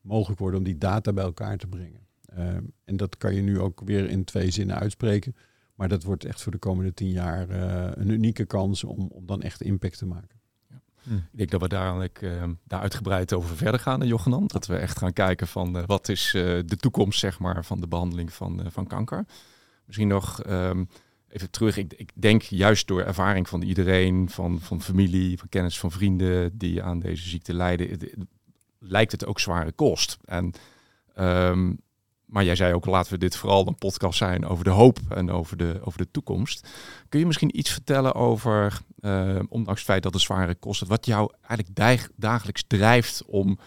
mogelijk 0.00 0.40
worden 0.40 0.58
om 0.58 0.64
die 0.64 0.78
data 0.78 1.12
bij 1.12 1.24
elkaar 1.24 1.56
te 1.56 1.66
brengen. 1.66 2.06
Ehm, 2.24 2.64
en 2.84 2.96
dat 2.96 3.16
kan 3.16 3.34
je 3.34 3.42
nu 3.42 3.60
ook 3.60 3.80
weer 3.84 4.08
in 4.08 4.24
twee 4.24 4.50
zinnen 4.50 4.78
uitspreken. 4.78 5.36
Maar 5.74 5.88
dat 5.88 6.02
wordt 6.02 6.24
echt 6.24 6.42
voor 6.42 6.52
de 6.52 6.58
komende 6.58 6.94
tien 6.94 7.10
jaar 7.10 7.50
uh, 7.50 7.90
een 7.94 8.08
unieke 8.08 8.44
kans 8.44 8.84
om, 8.84 9.08
om 9.12 9.26
dan 9.26 9.42
echt 9.42 9.62
impact 9.62 9.98
te 9.98 10.06
maken. 10.06 10.36
Hm. 11.02 11.14
Ik 11.14 11.38
denk 11.38 11.50
dat 11.50 11.60
we 11.60 11.68
daar, 11.68 12.08
uh, 12.20 12.42
daar 12.64 12.80
uitgebreid 12.80 13.32
over 13.32 13.56
verder 13.56 13.80
gaan, 13.80 14.06
Jochenan. 14.06 14.46
Dat 14.46 14.66
we 14.66 14.76
echt 14.76 14.98
gaan 14.98 15.12
kijken 15.12 15.46
van 15.46 15.76
uh, 15.76 15.82
wat 15.86 16.08
is 16.08 16.32
uh, 16.34 16.42
de 16.66 16.76
toekomst 16.76 17.18
zeg 17.18 17.38
maar, 17.38 17.64
van 17.64 17.80
de 17.80 17.88
behandeling 17.88 18.32
van, 18.32 18.62
van 18.68 18.86
kanker. 18.86 19.24
Misschien 19.84 20.08
nog 20.08 20.46
um, 20.46 20.88
even 21.28 21.50
terug. 21.50 21.76
Ik, 21.76 21.92
ik, 21.92 22.10
denk 22.14 22.42
juist 22.42 22.86
door 22.86 23.02
ervaring 23.02 23.48
van 23.48 23.62
iedereen, 23.62 24.30
van, 24.30 24.60
van 24.60 24.82
familie, 24.82 25.38
van 25.38 25.48
kennis 25.48 25.78
van 25.78 25.90
vrienden 25.90 26.58
die 26.58 26.82
aan 26.82 26.98
deze 26.98 27.28
ziekte 27.28 27.54
lijden, 27.54 27.98
lijkt 28.78 29.12
het 29.12 29.26
ook 29.26 29.40
zware 29.40 29.72
kost. 29.72 30.16
En 30.24 30.52
um, 31.18 31.78
maar 32.26 32.44
jij 32.44 32.56
zei 32.56 32.74
ook, 32.74 32.86
laten 32.86 33.12
we 33.12 33.18
dit 33.18 33.36
vooral 33.36 33.66
een 33.66 33.74
podcast 33.74 34.18
zijn 34.18 34.46
over 34.46 34.64
de 34.64 34.70
hoop 34.70 34.98
en 35.08 35.30
over 35.30 35.56
de, 35.56 35.80
over 35.84 35.98
de 35.98 36.10
toekomst. 36.10 36.68
Kun 37.08 37.18
je 37.20 37.26
misschien 37.26 37.58
iets 37.58 37.70
vertellen 37.70 38.14
over, 38.14 38.78
uh, 39.00 39.38
ondanks 39.48 39.80
het 39.80 39.90
feit 39.90 40.02
dat 40.02 40.12
het 40.12 40.22
zware 40.22 40.54
kosten, 40.54 40.86
wat 40.86 41.06
jou 41.06 41.32
eigenlijk 41.40 42.10
dagelijks 42.16 42.64
drijft 42.66 43.24
om 43.24 43.58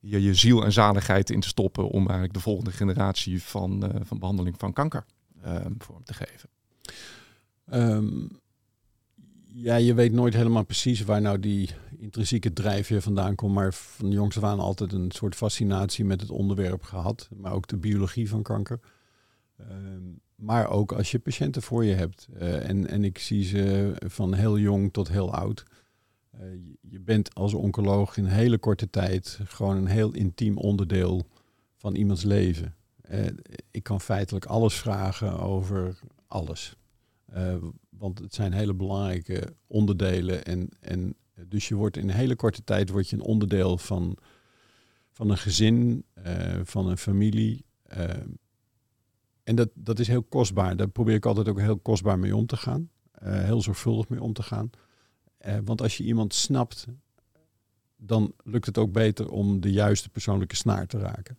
je, 0.00 0.22
je 0.22 0.34
ziel 0.34 0.64
en 0.64 0.72
zaligheid 0.72 1.30
in 1.30 1.40
te 1.40 1.48
stoppen 1.48 1.88
om 1.88 2.02
eigenlijk 2.02 2.32
de 2.32 2.40
volgende 2.40 2.70
generatie 2.70 3.42
van, 3.42 3.84
uh, 3.84 4.00
van 4.02 4.18
behandeling 4.18 4.54
van 4.58 4.72
kanker 4.72 5.04
uh, 5.44 5.56
vorm 5.78 6.04
te 6.04 6.14
geven? 6.14 6.48
Um, 7.72 8.28
ja, 9.46 9.76
je 9.76 9.94
weet 9.94 10.12
nooit 10.12 10.34
helemaal 10.34 10.64
precies 10.64 11.02
waar 11.02 11.20
nou 11.20 11.40
die 11.40 11.70
intrinsieke 11.98 12.52
drijfveer 12.52 13.02
vandaan 13.02 13.34
komt. 13.34 13.54
Maar 13.54 13.74
van 13.74 14.10
jongs 14.10 14.36
af 14.36 14.42
aan 14.42 14.60
altijd 14.60 14.92
een 14.92 15.10
soort 15.10 15.34
fascinatie 15.34 16.04
met 16.04 16.20
het 16.20 16.30
onderwerp 16.30 16.82
gehad. 16.82 17.28
Maar 17.36 17.52
ook 17.52 17.66
de 17.66 17.76
biologie 17.76 18.28
van 18.28 18.42
kanker. 18.42 18.80
Uh, 19.60 19.66
maar 20.34 20.70
ook 20.70 20.92
als 20.92 21.10
je 21.10 21.18
patiënten 21.18 21.62
voor 21.62 21.84
je 21.84 21.94
hebt. 21.94 22.28
Uh, 22.34 22.68
en, 22.68 22.86
en 22.86 23.04
ik 23.04 23.18
zie 23.18 23.44
ze 23.44 23.94
van 24.06 24.34
heel 24.34 24.58
jong 24.58 24.92
tot 24.92 25.08
heel 25.08 25.34
oud. 25.34 25.64
Uh, 26.34 26.40
je 26.80 27.00
bent 27.00 27.34
als 27.34 27.54
oncoloog 27.54 28.16
in 28.16 28.24
hele 28.24 28.58
korte 28.58 28.90
tijd 28.90 29.38
gewoon 29.44 29.76
een 29.76 29.86
heel 29.86 30.12
intiem 30.12 30.56
onderdeel 30.56 31.26
van 31.76 31.94
iemands 31.94 32.22
leven. 32.22 32.74
Eh, 33.00 33.26
ik 33.70 33.82
kan 33.82 34.00
feitelijk 34.00 34.44
alles 34.44 34.74
vragen 34.74 35.38
over 35.38 35.98
alles. 36.32 36.76
Want 37.88 38.18
het 38.18 38.34
zijn 38.34 38.52
hele 38.52 38.74
belangrijke 38.74 39.54
onderdelen. 39.66 40.44
En, 40.44 40.68
en 40.80 41.14
dus 41.48 41.68
je 41.68 41.74
wordt 41.74 41.96
in 41.96 42.08
een 42.08 42.14
hele 42.14 42.36
korte 42.36 42.64
tijd 42.64 42.90
word 42.90 43.08
je 43.08 43.16
een 43.16 43.22
onderdeel 43.22 43.78
van, 43.78 44.16
van 45.10 45.30
een 45.30 45.38
gezin, 45.38 46.04
uh, 46.26 46.60
van 46.62 46.88
een 46.88 46.98
familie. 46.98 47.64
En 49.42 49.56
dat, 49.56 49.70
dat 49.74 49.98
is 49.98 50.08
heel 50.08 50.22
kostbaar. 50.22 50.76
Daar 50.76 50.88
probeer 50.88 51.14
ik 51.14 51.26
altijd 51.26 51.48
ook 51.48 51.60
heel 51.60 51.78
kostbaar 51.78 52.18
mee 52.18 52.36
om 52.36 52.46
te 52.46 52.56
gaan. 52.56 52.90
Heel 53.22 53.62
zorgvuldig 53.62 54.08
mee 54.08 54.22
om 54.22 54.32
te 54.32 54.42
gaan. 54.42 54.70
want 55.64 55.82
als 55.82 55.96
je 55.96 56.04
iemand 56.04 56.34
snapt, 56.34 56.86
dan 57.96 58.32
lukt 58.44 58.66
het 58.66 58.78
ook 58.78 58.92
beter 58.92 59.30
om 59.30 59.60
de 59.60 59.72
juiste 59.72 60.08
persoonlijke 60.08 60.56
snaar 60.56 60.86
te 60.86 60.98
raken. 60.98 61.38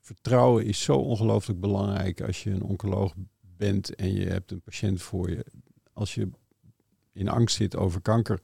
Vertrouwen 0.00 0.64
is 0.64 0.82
zo 0.82 0.96
ongelooflijk 0.96 1.60
belangrijk 1.60 2.20
als 2.20 2.42
je 2.42 2.50
een 2.50 2.62
oncoloog 2.62 3.14
bent 3.58 3.94
en 3.94 4.12
je 4.12 4.26
hebt 4.26 4.50
een 4.50 4.60
patiënt 4.60 5.02
voor 5.02 5.30
je 5.30 5.44
als 5.92 6.14
je 6.14 6.28
in 7.12 7.28
angst 7.28 7.56
zit 7.56 7.76
over 7.76 8.00
kanker 8.00 8.40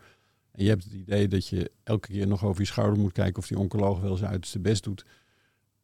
en 0.54 0.62
je 0.64 0.68
hebt 0.68 0.84
het 0.84 0.92
idee 0.92 1.28
dat 1.28 1.48
je 1.48 1.70
elke 1.82 2.08
keer 2.08 2.26
nog 2.26 2.44
over 2.44 2.60
je 2.60 2.66
schouder 2.66 2.98
moet 2.98 3.12
kijken 3.12 3.38
of 3.42 3.48
die 3.48 3.58
oncoloog 3.58 4.00
wel 4.00 4.16
zijn 4.16 4.30
uiterste 4.30 4.58
best 4.58 4.84
doet, 4.84 5.04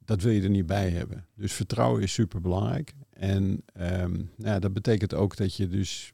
dat 0.04 0.22
wil 0.22 0.32
je 0.32 0.42
er 0.42 0.50
niet 0.50 0.66
bij 0.66 0.90
hebben. 0.90 1.26
Dus 1.34 1.52
vertrouwen 1.52 2.02
is 2.02 2.12
super 2.12 2.40
belangrijk. 2.40 2.94
En 3.10 3.42
um, 3.42 4.12
nou 4.12 4.28
ja, 4.36 4.58
dat 4.58 4.72
betekent 4.72 5.14
ook 5.14 5.36
dat 5.36 5.54
je 5.56 5.68
dus 5.68 6.12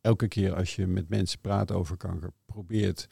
elke 0.00 0.28
keer 0.28 0.54
als 0.54 0.76
je 0.76 0.86
met 0.86 1.08
mensen 1.08 1.40
praat 1.40 1.72
over 1.72 1.96
kanker, 1.96 2.30
probeert 2.46 3.08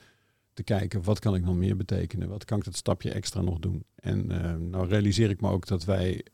te 0.53 0.63
kijken 0.63 1.03
wat 1.03 1.19
kan 1.19 1.35
ik 1.35 1.45
nog 1.45 1.57
meer 1.57 1.77
betekenen, 1.77 2.29
wat 2.29 2.45
kan 2.45 2.59
ik 2.59 2.65
dat 2.65 2.77
stapje 2.77 3.13
extra 3.13 3.41
nog 3.41 3.59
doen. 3.59 3.85
En 3.95 4.33
uh, 4.33 4.55
nou 4.55 4.89
realiseer 4.89 5.31
ik 5.31 5.41
me 5.41 5.51
ook 5.51 5.67
dat 5.67 5.85
wij 5.85 6.25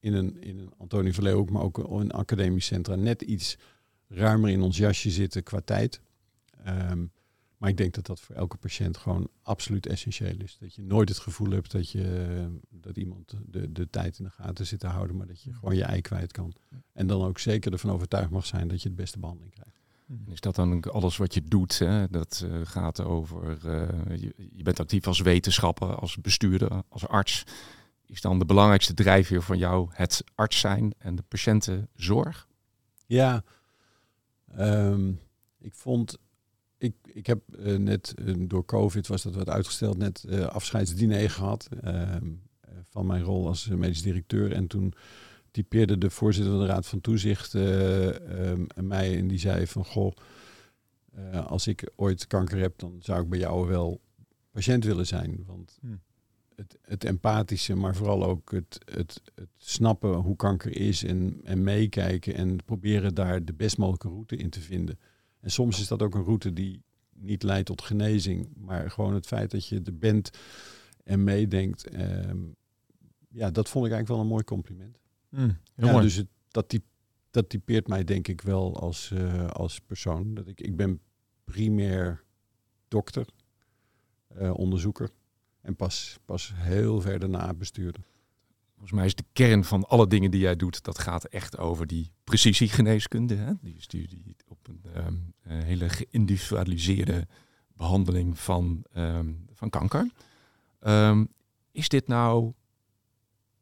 in 0.00 0.14
een, 0.14 0.42
in 0.42 0.58
een 0.58 0.72
Antonie 0.78 1.12
Verleeuw, 1.12 1.44
maar 1.44 1.62
ook 1.62 1.78
in 1.78 2.10
academisch 2.10 2.66
centra 2.66 2.94
net 2.94 3.22
iets 3.22 3.58
ruimer 4.08 4.50
in 4.50 4.62
ons 4.62 4.76
jasje 4.76 5.10
zitten 5.10 5.42
qua 5.42 5.60
tijd. 5.60 6.00
Um, 6.66 7.12
maar 7.60 7.68
ik 7.68 7.76
denk 7.76 7.94
dat 7.94 8.06
dat 8.06 8.20
voor 8.20 8.34
elke 8.34 8.56
patiënt 8.56 8.96
gewoon 8.96 9.28
absoluut 9.42 9.86
essentieel 9.86 10.36
is. 10.38 10.56
Dat 10.60 10.74
je 10.74 10.82
nooit 10.82 11.08
het 11.08 11.18
gevoel 11.18 11.50
hebt 11.50 11.70
dat, 11.70 11.90
je, 11.90 12.46
dat 12.70 12.96
iemand 12.96 13.34
de, 13.46 13.72
de 13.72 13.90
tijd 13.90 14.18
in 14.18 14.24
de 14.24 14.30
gaten 14.30 14.66
zit 14.66 14.80
te 14.80 14.86
houden, 14.86 15.16
maar 15.16 15.26
dat 15.26 15.42
je 15.42 15.52
gewoon 15.52 15.76
je 15.76 15.84
ei 15.84 16.00
kwijt 16.00 16.32
kan. 16.32 16.54
En 16.92 17.06
dan 17.06 17.22
ook 17.22 17.38
zeker 17.38 17.72
ervan 17.72 17.90
overtuigd 17.90 18.30
mag 18.30 18.46
zijn 18.46 18.68
dat 18.68 18.82
je 18.82 18.88
de 18.88 18.94
beste 18.94 19.18
behandeling 19.18 19.52
krijgt. 19.52 19.80
Is 20.26 20.40
dat 20.40 20.54
dan 20.54 20.82
alles 20.82 21.16
wat 21.16 21.34
je 21.34 21.42
doet? 21.42 21.78
Hè? 21.78 22.08
Dat 22.10 22.44
uh, 22.46 22.60
gaat 22.64 23.00
over, 23.00 23.58
uh, 23.66 24.16
je, 24.16 24.34
je, 24.52 24.62
bent 24.62 24.80
actief 24.80 25.06
als 25.06 25.20
wetenschapper, 25.20 25.94
als 25.94 26.16
bestuurder, 26.16 26.82
als 26.88 27.06
arts. 27.06 27.44
Is 28.10 28.20
dan 28.20 28.38
de 28.38 28.44
belangrijkste 28.44 28.94
drijfveer 28.94 29.42
van 29.42 29.58
jou 29.58 29.88
het 29.92 30.24
arts 30.34 30.60
zijn 30.60 30.94
en 30.98 31.16
de 31.16 31.22
patiëntenzorg? 31.22 32.48
Ja, 33.06 33.44
Um, 34.58 35.20
ik 35.58 35.74
vond, 35.74 36.18
ik, 36.78 36.94
ik 37.04 37.26
heb 37.26 37.40
uh, 37.58 37.76
net 37.76 38.14
uh, 38.18 38.34
door 38.38 38.64
COVID 38.64 39.06
was 39.06 39.22
dat 39.22 39.34
wat 39.34 39.48
uitgesteld, 39.48 39.98
net 39.98 40.24
uh, 40.28 40.46
afscheidsdiner 40.46 41.30
gehad 41.30 41.68
ehm, 41.82 42.32
van 42.88 43.06
mijn 43.06 43.22
rol 43.22 43.46
als 43.46 43.68
medisch 43.68 44.02
directeur. 44.02 44.52
En 44.52 44.66
toen 44.66 44.94
typeerde 45.50 45.98
de 45.98 46.10
voorzitter 46.10 46.52
van 46.52 46.60
de 46.60 46.68
Raad 46.68 46.86
van 46.86 47.00
Toezicht 47.00 47.54
um, 47.54 48.66
mij 48.74 49.18
en 49.18 49.28
die 49.28 49.38
zei 49.38 49.66
van 49.66 49.84
goh, 49.84 50.12
als 51.46 51.66
ik 51.66 51.90
ooit 51.96 52.26
kanker 52.26 52.58
heb, 52.58 52.78
dan 52.78 52.96
zou 53.00 53.22
ik 53.22 53.28
bij 53.28 53.38
jou 53.38 53.68
wel 53.68 54.00
patiënt 54.50 54.84
willen 54.84 55.06
zijn. 55.06 55.44
Want 55.46 55.78
hm 55.80 55.94
het, 56.60 56.78
het, 56.82 57.04
empathische, 57.04 57.74
maar 57.74 57.96
vooral 57.96 58.24
ook 58.24 58.50
het, 58.50 58.78
het, 58.84 59.22
het 59.34 59.48
snappen 59.56 60.14
hoe 60.14 60.36
kanker 60.36 60.76
is 60.76 61.04
en, 61.04 61.40
en 61.44 61.62
meekijken 61.62 62.34
en 62.34 62.64
proberen 62.64 63.14
daar 63.14 63.44
de 63.44 63.52
best 63.52 63.78
mogelijke 63.78 64.08
route 64.08 64.36
in 64.36 64.50
te 64.50 64.60
vinden. 64.60 64.98
En 65.40 65.50
soms 65.50 65.80
is 65.80 65.88
dat 65.88 66.02
ook 66.02 66.14
een 66.14 66.24
route 66.24 66.52
die 66.52 66.82
niet 67.14 67.42
leidt 67.42 67.66
tot 67.66 67.82
genezing, 67.82 68.48
maar 68.56 68.90
gewoon 68.90 69.14
het 69.14 69.26
feit 69.26 69.50
dat 69.50 69.66
je 69.66 69.80
er 69.84 69.98
bent 69.98 70.30
en 71.04 71.24
meedenkt. 71.24 71.86
Eh, 71.86 72.30
ja, 73.28 73.50
dat 73.50 73.68
vond 73.68 73.86
ik 73.86 73.92
eigenlijk 73.92 74.08
wel 74.08 74.20
een 74.20 74.26
mooi 74.26 74.44
compliment. 74.44 74.98
Mm, 75.28 75.58
ja, 75.74 75.90
mooi. 75.90 76.04
Dus 76.04 76.14
het, 76.14 76.28
dat, 76.48 76.68
typ, 76.68 76.84
dat 77.30 77.48
typeert 77.48 77.88
mij 77.88 78.04
denk 78.04 78.28
ik 78.28 78.40
wel 78.40 78.80
als, 78.80 79.10
uh, 79.14 79.46
als 79.46 79.80
persoon. 79.80 80.34
Dat 80.34 80.46
ik, 80.46 80.60
ik 80.60 80.76
ben 80.76 81.00
primair 81.44 82.24
dokter, 82.88 83.26
uh, 84.40 84.54
onderzoeker. 84.54 85.10
Pas, 85.76 86.18
pas 86.24 86.52
heel 86.54 87.00
ver 87.00 87.18
daarna 87.18 87.54
bestuurder. 87.54 88.02
Volgens 88.70 88.92
mij 88.92 89.06
is 89.06 89.14
de 89.14 89.24
kern 89.32 89.64
van 89.64 89.88
alle 89.88 90.06
dingen 90.06 90.30
die 90.30 90.40
jij 90.40 90.56
doet, 90.56 90.84
dat 90.84 90.98
gaat 90.98 91.24
echt 91.24 91.58
over 91.58 91.86
die 91.86 92.10
precisiegeneeskunde. 92.24 93.34
Hè? 93.34 93.52
Die, 93.60 93.76
die, 93.86 94.08
die 94.08 94.36
op 94.48 94.68
een 94.68 94.82
um, 95.06 95.34
hele 95.40 95.88
geïndividualiseerde 95.88 97.26
behandeling 97.76 98.38
van, 98.38 98.84
um, 98.96 99.46
van 99.52 99.70
kanker. 99.70 100.10
Um, 100.80 101.28
is 101.72 101.88
dit 101.88 102.06
nou 102.06 102.52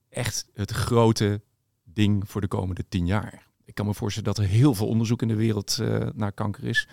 echt 0.09 0.49
het 0.53 0.71
grote 0.71 1.41
ding 1.85 2.29
voor 2.29 2.41
de 2.41 2.49
komende 2.49 2.85
tien 2.89 3.07
jaar? 3.07 3.47
Ik 3.65 3.75
kan 3.75 3.87
me 3.87 3.95
voorstellen 3.95 4.35
dat 4.35 4.45
er 4.45 4.51
heel 4.51 4.75
veel 4.75 4.87
onderzoek 4.87 5.23
in 5.23 5.29
de 5.29 5.35
wereld 5.35 5.79
uh, 5.81 6.07
naar 6.15 6.33
kanker 6.33 6.65
is. 6.65 6.89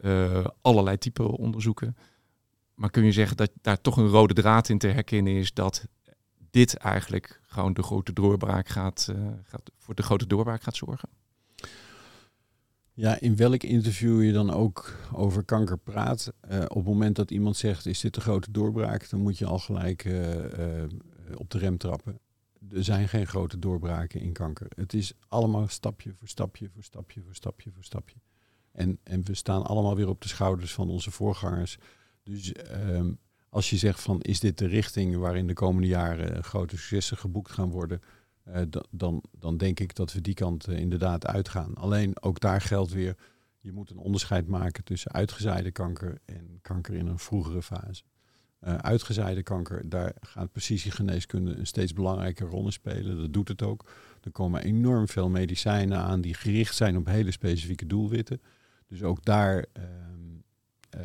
Uh, 0.00 0.46
allerlei 0.60 0.98
type 0.98 1.38
onderzoeken. 1.38 1.96
Maar 2.78 2.90
kun 2.90 3.04
je 3.04 3.12
zeggen 3.12 3.36
dat 3.36 3.50
daar 3.60 3.80
toch 3.80 3.96
een 3.96 4.08
rode 4.08 4.34
draad 4.34 4.68
in 4.68 4.78
te 4.78 4.86
herkennen 4.86 5.32
is 5.32 5.52
dat 5.52 5.86
dit 6.50 6.76
eigenlijk 6.76 7.40
gewoon 7.42 7.72
de 7.72 7.82
grote 7.82 8.12
doorbraak 8.12 8.68
gaat, 8.68 9.08
uh, 9.10 9.28
gaat 9.42 9.70
voor 9.76 9.94
de 9.94 10.02
grote 10.02 10.26
doorbraak 10.26 10.62
gaat 10.62 10.76
zorgen? 10.76 11.08
Ja, 12.92 13.20
in 13.20 13.36
welk 13.36 13.62
interview 13.62 14.22
je 14.22 14.32
dan 14.32 14.50
ook 14.50 14.96
over 15.12 15.44
kanker 15.44 15.78
praat. 15.78 16.32
Uh, 16.50 16.60
op 16.60 16.74
het 16.74 16.84
moment 16.84 17.16
dat 17.16 17.30
iemand 17.30 17.56
zegt, 17.56 17.86
is 17.86 18.00
dit 18.00 18.14
de 18.14 18.20
grote 18.20 18.50
doorbraak, 18.50 19.10
dan 19.10 19.20
moet 19.20 19.38
je 19.38 19.46
al 19.46 19.58
gelijk 19.58 20.04
uh, 20.04 20.44
op 21.34 21.50
de 21.50 21.58
rem 21.58 21.78
trappen. 21.78 22.18
Er 22.70 22.84
zijn 22.84 23.08
geen 23.08 23.26
grote 23.26 23.58
doorbraken 23.58 24.20
in 24.20 24.32
kanker. 24.32 24.66
Het 24.76 24.94
is 24.94 25.12
allemaal 25.28 25.68
stapje 25.68 26.14
voor 26.18 26.28
stapje 26.28 26.68
voor 26.74 26.82
stapje 26.82 27.22
voor 27.22 27.34
stapje 27.34 27.70
voor 27.74 27.84
stapje. 27.84 28.16
En, 28.72 28.98
en 29.02 29.24
we 29.24 29.34
staan 29.34 29.62
allemaal 29.62 29.96
weer 29.96 30.08
op 30.08 30.22
de 30.22 30.28
schouders 30.28 30.74
van 30.74 30.88
onze 30.88 31.10
voorgangers. 31.10 31.78
Dus 32.28 32.52
um, 32.90 33.18
als 33.48 33.70
je 33.70 33.76
zegt 33.76 34.00
van 34.00 34.20
is 34.20 34.40
dit 34.40 34.58
de 34.58 34.66
richting 34.66 35.16
waarin 35.16 35.46
de 35.46 35.52
komende 35.52 35.88
jaren 35.88 36.44
grote 36.44 36.76
successen 36.76 37.16
geboekt 37.16 37.50
gaan 37.50 37.70
worden, 37.70 38.00
uh, 38.48 38.60
dan, 38.90 39.22
dan 39.38 39.56
denk 39.56 39.80
ik 39.80 39.94
dat 39.94 40.12
we 40.12 40.20
die 40.20 40.34
kant 40.34 40.68
uh, 40.68 40.78
inderdaad 40.78 41.26
uitgaan. 41.26 41.74
Alleen 41.74 42.22
ook 42.22 42.40
daar 42.40 42.60
geldt 42.60 42.92
weer, 42.92 43.16
je 43.60 43.72
moet 43.72 43.90
een 43.90 43.98
onderscheid 43.98 44.48
maken 44.48 44.84
tussen 44.84 45.12
uitgezaaide 45.12 45.70
kanker 45.70 46.18
en 46.24 46.58
kanker 46.62 46.94
in 46.94 47.06
een 47.06 47.18
vroegere 47.18 47.62
fase. 47.62 48.02
Uh, 48.64 48.74
uitgezaaide 48.74 49.42
kanker, 49.42 49.88
daar 49.88 50.12
gaat 50.20 50.52
precisiegeneeskunde 50.52 51.54
een 51.54 51.66
steeds 51.66 51.92
belangrijke 51.92 52.44
rol 52.44 52.64
in 52.64 52.72
spelen. 52.72 53.16
Dat 53.16 53.32
doet 53.32 53.48
het 53.48 53.62
ook. 53.62 53.90
Er 54.22 54.30
komen 54.30 54.62
enorm 54.62 55.08
veel 55.08 55.28
medicijnen 55.28 55.98
aan 55.98 56.20
die 56.20 56.34
gericht 56.34 56.74
zijn 56.74 56.96
op 56.96 57.06
hele 57.06 57.30
specifieke 57.30 57.86
doelwitten. 57.86 58.40
Dus 58.86 59.02
ook 59.02 59.24
daar 59.24 59.64
uh, 59.76 61.02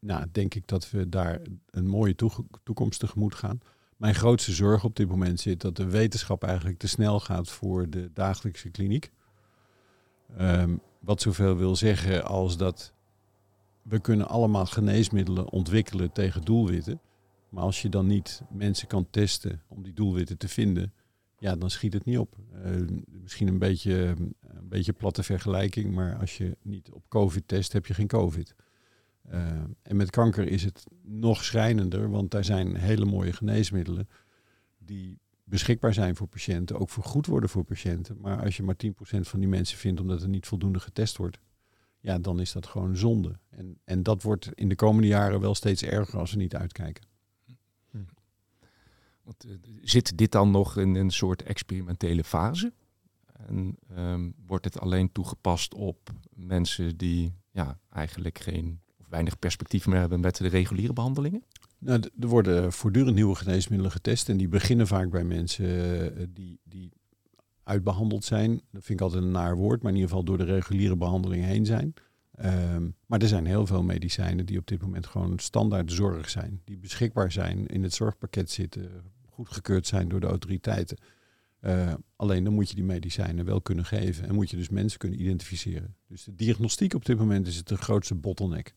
nou, 0.00 0.26
denk 0.32 0.54
ik 0.54 0.66
dat 0.66 0.90
we 0.90 1.08
daar 1.08 1.40
een 1.70 1.86
mooie 1.86 2.14
toekomst 2.62 3.00
tegemoet 3.00 3.34
gaan. 3.34 3.60
Mijn 3.96 4.14
grootste 4.14 4.52
zorg 4.52 4.84
op 4.84 4.96
dit 4.96 5.08
moment 5.08 5.40
zit 5.40 5.60
dat 5.60 5.76
de 5.76 5.86
wetenschap 5.86 6.44
eigenlijk 6.44 6.78
te 6.78 6.88
snel 6.88 7.20
gaat 7.20 7.48
voor 7.50 7.90
de 7.90 8.10
dagelijkse 8.12 8.68
kliniek. 8.68 9.10
Um, 10.40 10.80
wat 11.00 11.22
zoveel 11.22 11.56
wil 11.56 11.76
zeggen 11.76 12.24
als 12.24 12.56
dat 12.56 12.92
we 13.82 13.98
kunnen 13.98 14.28
allemaal 14.28 14.66
geneesmiddelen 14.66 15.50
ontwikkelen 15.50 16.12
tegen 16.12 16.42
doelwitten. 16.42 17.00
Maar 17.48 17.62
als 17.62 17.82
je 17.82 17.88
dan 17.88 18.06
niet 18.06 18.42
mensen 18.50 18.88
kan 18.88 19.06
testen 19.10 19.62
om 19.68 19.82
die 19.82 19.92
doelwitten 19.92 20.38
te 20.38 20.48
vinden, 20.48 20.92
ja, 21.38 21.56
dan 21.56 21.70
schiet 21.70 21.92
het 21.92 22.04
niet 22.04 22.18
op. 22.18 22.36
Uh, 22.64 22.86
misschien 23.22 23.48
een 23.48 23.58
beetje, 23.58 23.94
een 24.40 24.68
beetje 24.68 24.92
platte 24.92 25.22
vergelijking, 25.22 25.94
maar 25.94 26.16
als 26.16 26.36
je 26.36 26.56
niet 26.62 26.90
op 26.90 27.04
COVID 27.08 27.48
test, 27.48 27.72
heb 27.72 27.86
je 27.86 27.94
geen 27.94 28.06
COVID. 28.06 28.54
Uh, 29.32 29.40
en 29.82 29.96
met 29.96 30.10
kanker 30.10 30.48
is 30.48 30.64
het 30.64 30.84
nog 31.02 31.44
schrijnender, 31.44 32.10
want 32.10 32.30
daar 32.30 32.44
zijn 32.44 32.76
hele 32.76 33.04
mooie 33.04 33.32
geneesmiddelen 33.32 34.08
die 34.78 35.18
beschikbaar 35.44 35.94
zijn 35.94 36.16
voor 36.16 36.26
patiënten, 36.26 36.78
ook 36.78 36.90
vergoed 36.90 37.26
worden 37.26 37.50
voor 37.50 37.64
patiënten. 37.64 38.20
Maar 38.20 38.42
als 38.42 38.56
je 38.56 38.62
maar 38.62 38.76
10% 38.86 38.90
van 39.20 39.40
die 39.40 39.48
mensen 39.48 39.78
vindt 39.78 40.00
omdat 40.00 40.22
er 40.22 40.28
niet 40.28 40.46
voldoende 40.46 40.80
getest 40.80 41.16
wordt, 41.16 41.38
ja, 42.00 42.18
dan 42.18 42.40
is 42.40 42.52
dat 42.52 42.66
gewoon 42.66 42.96
zonde. 42.96 43.38
En, 43.50 43.78
en 43.84 44.02
dat 44.02 44.22
wordt 44.22 44.50
in 44.54 44.68
de 44.68 44.74
komende 44.74 45.08
jaren 45.08 45.40
wel 45.40 45.54
steeds 45.54 45.82
erger 45.82 46.18
als 46.18 46.30
we 46.30 46.36
niet 46.36 46.54
uitkijken. 46.54 47.06
Hm. 47.90 47.98
Want, 49.22 49.46
uh, 49.46 49.56
zit 49.82 50.18
dit 50.18 50.32
dan 50.32 50.50
nog 50.50 50.76
in 50.76 50.94
een 50.94 51.10
soort 51.10 51.42
experimentele 51.42 52.24
fase? 52.24 52.72
En 53.46 53.76
um, 53.96 54.34
wordt 54.46 54.64
het 54.64 54.80
alleen 54.80 55.12
toegepast 55.12 55.74
op 55.74 56.10
mensen 56.34 56.96
die 56.96 57.34
ja, 57.50 57.78
eigenlijk 57.90 58.38
geen 58.38 58.80
weinig 59.08 59.38
perspectief 59.38 59.86
meer 59.86 59.98
hebben 59.98 60.20
met 60.20 60.36
de 60.36 60.48
reguliere 60.48 60.92
behandelingen? 60.92 61.44
Nou, 61.78 62.02
er 62.20 62.28
worden 62.28 62.72
voortdurend 62.72 63.14
nieuwe 63.14 63.34
geneesmiddelen 63.34 63.92
getest 63.92 64.28
en 64.28 64.36
die 64.36 64.48
beginnen 64.48 64.86
vaak 64.86 65.10
bij 65.10 65.24
mensen 65.24 65.66
uh, 65.66 66.26
die, 66.28 66.60
die 66.64 66.92
uitbehandeld 67.62 68.24
zijn. 68.24 68.50
Dat 68.50 68.84
vind 68.84 69.00
ik 69.00 69.00
altijd 69.00 69.22
een 69.22 69.30
naar 69.30 69.56
woord, 69.56 69.82
maar 69.82 69.90
in 69.92 69.96
ieder 69.98 70.10
geval 70.10 70.24
door 70.24 70.38
de 70.38 70.44
reguliere 70.44 70.96
behandeling 70.96 71.44
heen 71.44 71.66
zijn. 71.66 71.94
Um, 72.44 72.94
maar 73.06 73.20
er 73.20 73.28
zijn 73.28 73.46
heel 73.46 73.66
veel 73.66 73.82
medicijnen 73.82 74.46
die 74.46 74.58
op 74.58 74.66
dit 74.66 74.82
moment 74.82 75.06
gewoon 75.06 75.38
standaard 75.38 75.92
zorg 75.92 76.30
zijn. 76.30 76.60
Die 76.64 76.78
beschikbaar 76.78 77.32
zijn, 77.32 77.66
in 77.66 77.82
het 77.82 77.94
zorgpakket 77.94 78.50
zitten, 78.50 78.90
goedgekeurd 79.26 79.86
zijn 79.86 80.08
door 80.08 80.20
de 80.20 80.26
autoriteiten. 80.26 80.96
Uh, 81.60 81.94
alleen 82.16 82.44
dan 82.44 82.52
moet 82.52 82.68
je 82.68 82.74
die 82.74 82.84
medicijnen 82.84 83.44
wel 83.44 83.60
kunnen 83.60 83.84
geven 83.84 84.28
en 84.28 84.34
moet 84.34 84.50
je 84.50 84.56
dus 84.56 84.68
mensen 84.68 84.98
kunnen 84.98 85.20
identificeren. 85.20 85.96
Dus 86.08 86.24
de 86.24 86.34
diagnostiek 86.34 86.94
op 86.94 87.04
dit 87.04 87.18
moment 87.18 87.46
is 87.46 87.56
het 87.56 87.68
de 87.68 87.76
grootste 87.76 88.14
bottleneck. 88.14 88.74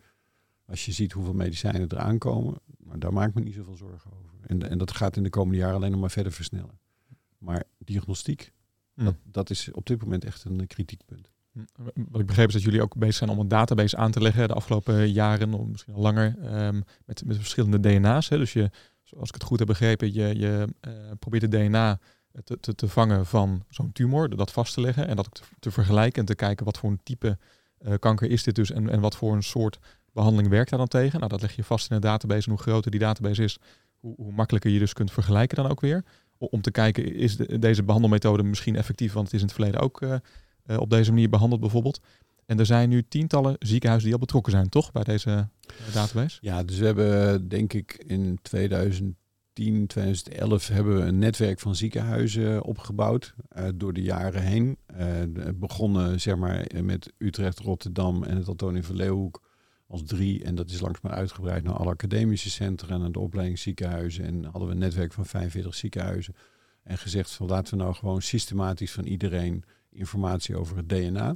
Als 0.72 0.86
je 0.86 0.92
ziet 0.92 1.12
hoeveel 1.12 1.34
medicijnen 1.34 1.90
er 1.90 1.98
aankomen, 1.98 2.56
maar 2.78 3.00
daar 3.00 3.13
maak 3.13 3.30
ik 3.30 3.34
me 3.34 3.42
niet 3.42 3.54
zoveel 3.54 3.75
zorgen 3.75 4.12
over. 4.12 4.30
En, 4.42 4.70
en 4.70 4.78
dat 4.78 4.92
gaat 4.92 5.18
in 5.18 5.24
de 5.24 5.30
komende 5.30 5.58
jaren 5.58 5.75
alleen 5.75 5.92
nog 5.92 6.00
maar 6.00 6.12
verder 6.12 6.32
versnellen. 6.32 6.80
Maar 7.38 7.63
diagnostiek, 7.78 8.51
hm. 8.94 9.04
dat, 9.04 9.16
dat 9.24 9.50
is 9.50 9.72
op 9.72 9.86
dit 9.86 10.01
moment 10.01 10.25
echt 10.25 10.44
een 10.44 10.68
kritiek 10.68 11.01
punt. 11.06 11.30
Hm. 11.51 11.60
Wat 12.10 12.22
ik 12.22 12.28
begreep 12.28 12.48
is 12.48 12.54
dat 12.54 12.63
jullie 12.63 12.82
ook 12.82 12.96
bezig 12.98 13.16
zijn 13.16 13.30
om 13.30 13.40
een 13.40 13.48
database 13.48 13.98
aan 13.98 14.12
te 14.12 14.22
leggen 14.22 14.48
de 14.48 14.54
afgelopen 14.54 15.12
jaren, 15.12 15.54
of 15.54 15.68
misschien 15.68 15.94
al 15.94 16.01
langer, 16.01 16.36
um, 16.66 16.84
met, 17.06 17.25
met 17.25 17.38
verschillende 17.38 17.80
DNA's. 17.80 18.30
Hè. 18.30 18.38
Dus 18.38 18.54
je, 18.54 18.70
zoals 19.04 19.28
ik 19.28 19.34
het 19.34 19.44
goed 19.44 19.60
heb 19.60 19.68
begrepen, 19.68 20.13
je, 20.13 20.40
je 20.40 20.68
uh, 20.88 20.94
probeert 21.20 21.42
het 21.42 21.51
DNA 21.51 22.00
te, 22.44 22.60
te, 22.60 22.75
te 22.75 22.88
vangen 22.88 23.26
van 23.26 23.63
zo'n 23.69 23.91
tumor, 23.91 24.36
dat 24.36 24.52
vast 24.52 24.74
te 24.74 24.82
leggen 24.82 25.08
en 25.08 25.15
dat 25.15 25.30
te, 25.32 25.41
te, 25.60 25.72
vergelijken 25.72 26.19
en 26.19 26.26
te 26.26 26.36
kijken 26.36 26.65
wat 26.65 26.78
voor 26.78 26.89
een 26.89 27.04
type 27.04 27.38
uh, 27.82 27.93
kanker 28.00 28.30
is 28.30 28.43
dit 28.43 28.56
dus 28.56 28.72
en, 28.72 28.89
en 28.89 29.00
wat 29.00 29.15
voor 29.15 29.34
een 29.34 29.43
soort 29.43 29.80
behandeling 30.13 30.50
werkt 30.50 30.69
daar 30.69 30.80
dan 30.80 30.88
tegen. 30.88 31.19
Nou, 31.19 31.32
dat 31.32 31.41
leg 31.41 31.56
je 31.56 31.63
vast 31.63 31.89
in 31.89 31.95
een 31.95 32.02
database 32.02 32.45
en 32.45 32.52
hoe 32.52 32.62
groter 32.62 32.91
die 32.91 33.00
database 33.00 33.43
is, 33.43 33.58
hoe, 34.00 34.15
hoe 34.15 34.32
makkelijker 34.32 34.71
je 34.71 34.80
dus 34.80 34.93
kunt 34.93 35.12
vergelijken 35.12 35.58
dan 35.58 35.71
ook 35.71 35.82
weer. 35.82 36.04
Om 36.38 36.62
te 36.62 36.71
kijken, 36.71 37.15
is 37.15 37.38
de, 37.38 37.60
deze 37.60 37.84
behandelmethode 37.84 38.43
misschien 38.43 38.76
effectief, 38.76 39.13
want 39.13 39.26
het 39.26 39.36
is 39.36 39.41
in 39.41 39.45
het 39.45 39.56
verleden 39.56 39.82
ook 39.82 40.02
uh, 40.02 40.15
uh, 40.65 40.78
op 40.80 40.89
deze 40.89 41.12
manier 41.12 41.30
behandeld 41.30 41.62
bijvoorbeeld. 41.62 42.02
En 42.45 42.60
er 42.60 42.65
zijn 42.65 42.89
nu 42.89 43.04
tientallen 43.08 43.56
ziekenhuizen 43.60 44.10
die 44.10 44.17
al 44.17 44.26
betrokken 44.26 44.52
zijn, 44.52 44.69
toch, 44.69 44.91
bij 44.91 45.04
deze 45.04 45.30
uh, 45.30 45.93
database? 45.93 46.38
Ja, 46.41 46.63
dus 46.63 46.78
we 46.78 46.86
hebben 46.86 47.47
denk 47.47 47.74
ik 47.74 48.04
in 48.08 48.39
2010, 48.41 49.15
2011 49.88 50.67
hebben 50.67 50.95
we 50.95 51.02
een 51.02 51.19
netwerk 51.19 51.60
van 51.60 51.76
ziekenhuizen 51.76 52.63
opgebouwd 52.63 53.34
door 53.76 53.93
de 53.93 54.02
jaren 54.02 54.41
heen. 54.41 54.78
begonnen 55.56 56.21
zeg 56.21 56.36
maar 56.36 56.67
met 56.84 57.13
Utrecht, 57.17 57.60
Rotterdam 57.60 58.24
en 58.24 58.38
het 58.38 58.47
Antonie 58.47 58.84
van 58.84 58.95
Leeuwenhoek 58.95 59.41
als 59.91 60.04
drie. 60.04 60.43
En 60.43 60.56
dat 60.56 60.69
is 60.69 60.80
langzaam 60.80 61.12
uitgebreid 61.12 61.63
naar 61.63 61.73
alle 61.73 61.89
academische 61.91 62.49
centra 62.49 62.99
en 62.99 63.12
de 63.12 63.19
opleidingsziekenhuizen. 63.19 64.25
En 64.25 64.43
hadden 64.43 64.65
we 64.65 64.73
een 64.73 64.80
netwerk 64.80 65.13
van 65.13 65.25
45 65.25 65.75
ziekenhuizen. 65.75 66.36
En 66.84 66.97
gezegd 66.97 67.32
van 67.32 67.47
laten 67.47 67.77
we 67.77 67.84
nou 67.84 67.95
gewoon 67.95 68.21
systematisch 68.21 68.91
van 68.91 69.06
iedereen 69.06 69.63
informatie 69.89 70.58
over 70.58 70.77
het 70.77 70.89
DNA. 70.89 71.36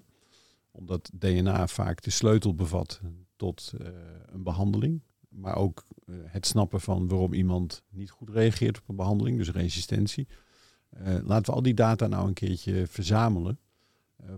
Omdat 0.71 1.11
DNA 1.13 1.67
vaak 1.67 2.01
de 2.01 2.09
sleutel 2.09 2.55
bevat 2.55 3.01
tot 3.35 3.73
uh, 3.81 3.87
een 4.25 4.43
behandeling. 4.43 5.01
Maar 5.29 5.55
ook 5.55 5.83
uh, 6.05 6.15
het 6.25 6.45
snappen 6.45 6.81
van 6.81 7.07
waarom 7.07 7.33
iemand 7.33 7.83
niet 7.89 8.11
goed 8.11 8.29
reageert 8.29 8.77
op 8.77 8.89
een 8.89 8.95
behandeling, 8.95 9.37
dus 9.37 9.51
resistentie. 9.51 10.27
Uh, 10.97 11.17
laten 11.23 11.45
we 11.45 11.51
al 11.51 11.61
die 11.61 11.73
data 11.73 12.07
nou 12.07 12.27
een 12.27 12.33
keertje 12.33 12.87
verzamelen. 12.87 13.59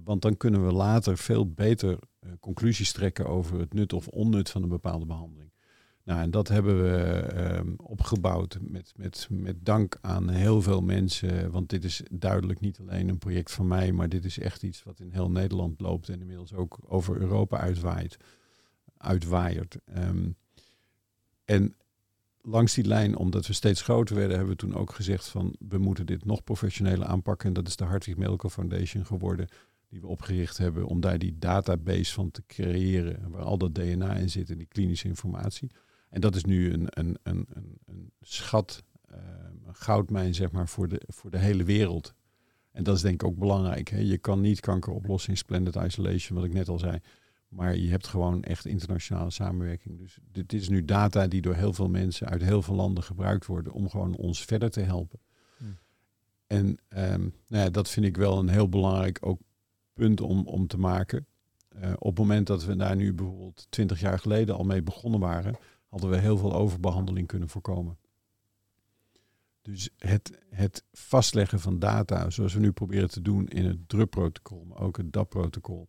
Want 0.03 0.21
dan 0.21 0.37
kunnen 0.37 0.65
we 0.65 0.71
later 0.71 1.17
veel 1.17 1.51
beter 1.51 1.99
conclusies 2.39 2.91
trekken 2.91 3.25
over 3.25 3.59
het 3.59 3.73
nut 3.73 3.93
of 3.93 4.07
onnut 4.07 4.49
van 4.49 4.63
een 4.63 4.69
bepaalde 4.69 5.05
behandeling. 5.05 5.51
Nou, 6.07 6.21
en 6.21 6.31
dat 6.31 6.47
hebben 6.47 6.83
we 6.83 7.27
uh, 7.35 7.73
opgebouwd 7.77 8.57
met, 8.61 8.93
met, 8.95 9.27
met 9.31 9.55
dank 9.65 9.97
aan 10.01 10.29
heel 10.29 10.61
veel 10.61 10.81
mensen. 10.81 11.51
Want 11.51 11.69
dit 11.69 11.83
is 11.83 12.01
duidelijk 12.11 12.59
niet 12.59 12.79
alleen 12.79 13.09
een 13.09 13.17
project 13.17 13.51
van 13.51 13.67
mij, 13.67 13.91
maar 13.91 14.09
dit 14.09 14.25
is 14.25 14.39
echt 14.39 14.63
iets 14.63 14.83
wat 14.83 14.99
in 14.99 15.11
heel 15.11 15.31
Nederland 15.31 15.81
loopt 15.81 16.09
en 16.09 16.19
inmiddels 16.19 16.53
ook 16.53 16.77
over 16.85 17.17
Europa 17.17 17.57
uitwaait, 17.57 18.17
uitwaaiert. 18.97 19.77
Um, 19.97 20.35
en 21.45 21.75
langs 22.41 22.73
die 22.73 22.85
lijn, 22.85 23.17
omdat 23.17 23.47
we 23.47 23.53
steeds 23.53 23.81
groter 23.81 24.15
werden, 24.15 24.37
hebben 24.37 24.55
we 24.55 24.61
toen 24.61 24.75
ook 24.75 24.93
gezegd 24.93 25.27
van 25.27 25.55
we 25.59 25.77
moeten 25.77 26.05
dit 26.05 26.25
nog 26.25 26.43
professioneler 26.43 27.07
aanpakken. 27.07 27.47
En 27.47 27.53
dat 27.53 27.67
is 27.67 27.75
de 27.75 27.83
Hartwig 27.83 28.17
Medical 28.17 28.49
Foundation 28.49 29.05
geworden 29.05 29.47
die 29.89 30.01
we 30.01 30.07
opgericht 30.07 30.57
hebben 30.57 30.85
om 30.85 30.99
daar 30.99 31.17
die 31.17 31.37
database 31.39 32.13
van 32.13 32.31
te 32.31 32.43
creëren, 32.47 33.29
waar 33.29 33.43
al 33.43 33.57
dat 33.57 33.75
DNA 33.75 34.15
in 34.15 34.29
zit 34.29 34.49
en 34.49 34.57
die 34.57 34.67
klinische 34.67 35.07
informatie. 35.07 35.71
En 36.09 36.21
dat 36.21 36.35
is 36.35 36.43
nu 36.43 36.73
een, 36.73 36.87
een, 36.89 37.17
een, 37.23 37.45
een, 37.49 37.77
een 37.85 38.11
schat, 38.21 38.83
uh, 39.11 39.17
een 39.65 39.75
goudmijn 39.75 40.35
zeg 40.35 40.51
maar, 40.51 40.67
voor 40.67 40.87
de, 40.87 41.01
voor 41.07 41.31
de 41.31 41.37
hele 41.37 41.63
wereld. 41.63 42.13
En 42.71 42.83
dat 42.83 42.95
is 42.95 43.01
denk 43.01 43.21
ik 43.21 43.27
ook 43.27 43.37
belangrijk. 43.37 43.89
Hè? 43.89 43.99
Je 43.99 44.17
kan 44.17 44.41
niet 44.41 44.59
kanker 44.59 44.93
oplossen 44.93 45.29
in 45.29 45.37
splendid 45.37 45.75
isolation, 45.75 46.37
wat 46.37 46.47
ik 46.47 46.53
net 46.53 46.69
al 46.69 46.79
zei. 46.79 46.99
Maar 47.47 47.77
je 47.77 47.89
hebt 47.89 48.07
gewoon 48.07 48.43
echt 48.43 48.65
internationale 48.65 49.31
samenwerking. 49.31 49.97
Dus 49.97 50.17
dit 50.31 50.53
is 50.53 50.69
nu 50.69 50.85
data 50.85 51.27
die 51.27 51.41
door 51.41 51.55
heel 51.55 51.73
veel 51.73 51.89
mensen 51.89 52.27
uit 52.27 52.43
heel 52.43 52.61
veel 52.61 52.75
landen 52.75 53.03
gebruikt 53.03 53.45
worden 53.45 53.73
om 53.73 53.89
gewoon 53.89 54.15
ons 54.15 54.45
verder 54.45 54.69
te 54.69 54.81
helpen. 54.81 55.19
Hmm. 55.57 55.77
En 56.47 56.65
um, 56.67 57.33
nou 57.47 57.63
ja, 57.63 57.69
dat 57.69 57.89
vind 57.89 58.05
ik 58.05 58.17
wel 58.17 58.39
een 58.39 58.49
heel 58.49 58.69
belangrijk 58.69 59.17
ook 59.21 59.39
punt 59.97 60.21
om, 60.21 60.47
om 60.47 60.67
te 60.67 60.77
maken. 60.77 61.25
Uh, 61.75 61.93
op 61.99 62.09
het 62.09 62.17
moment 62.17 62.47
dat 62.47 62.65
we 62.65 62.75
daar 62.75 62.95
nu 62.95 63.13
bijvoorbeeld 63.13 63.67
twintig 63.69 63.99
jaar 63.99 64.19
geleden 64.19 64.55
al 64.55 64.63
mee 64.63 64.81
begonnen 64.81 65.19
waren, 65.19 65.57
hadden 65.87 66.09
we 66.09 66.17
heel 66.17 66.37
veel 66.37 66.53
overbehandeling 66.53 67.27
kunnen 67.27 67.49
voorkomen. 67.49 67.97
Dus 69.61 69.89
het, 69.97 70.39
het 70.49 70.83
vastleggen 70.91 71.59
van 71.59 71.79
data, 71.79 72.29
zoals 72.29 72.53
we 72.53 72.59
nu 72.59 72.71
proberen 72.71 73.09
te 73.09 73.21
doen 73.21 73.47
in 73.47 73.65
het 73.65 73.89
DRUP-protocol, 73.89 74.63
maar 74.63 74.79
ook 74.79 74.97
het 74.97 75.13
DAP-protocol, 75.13 75.87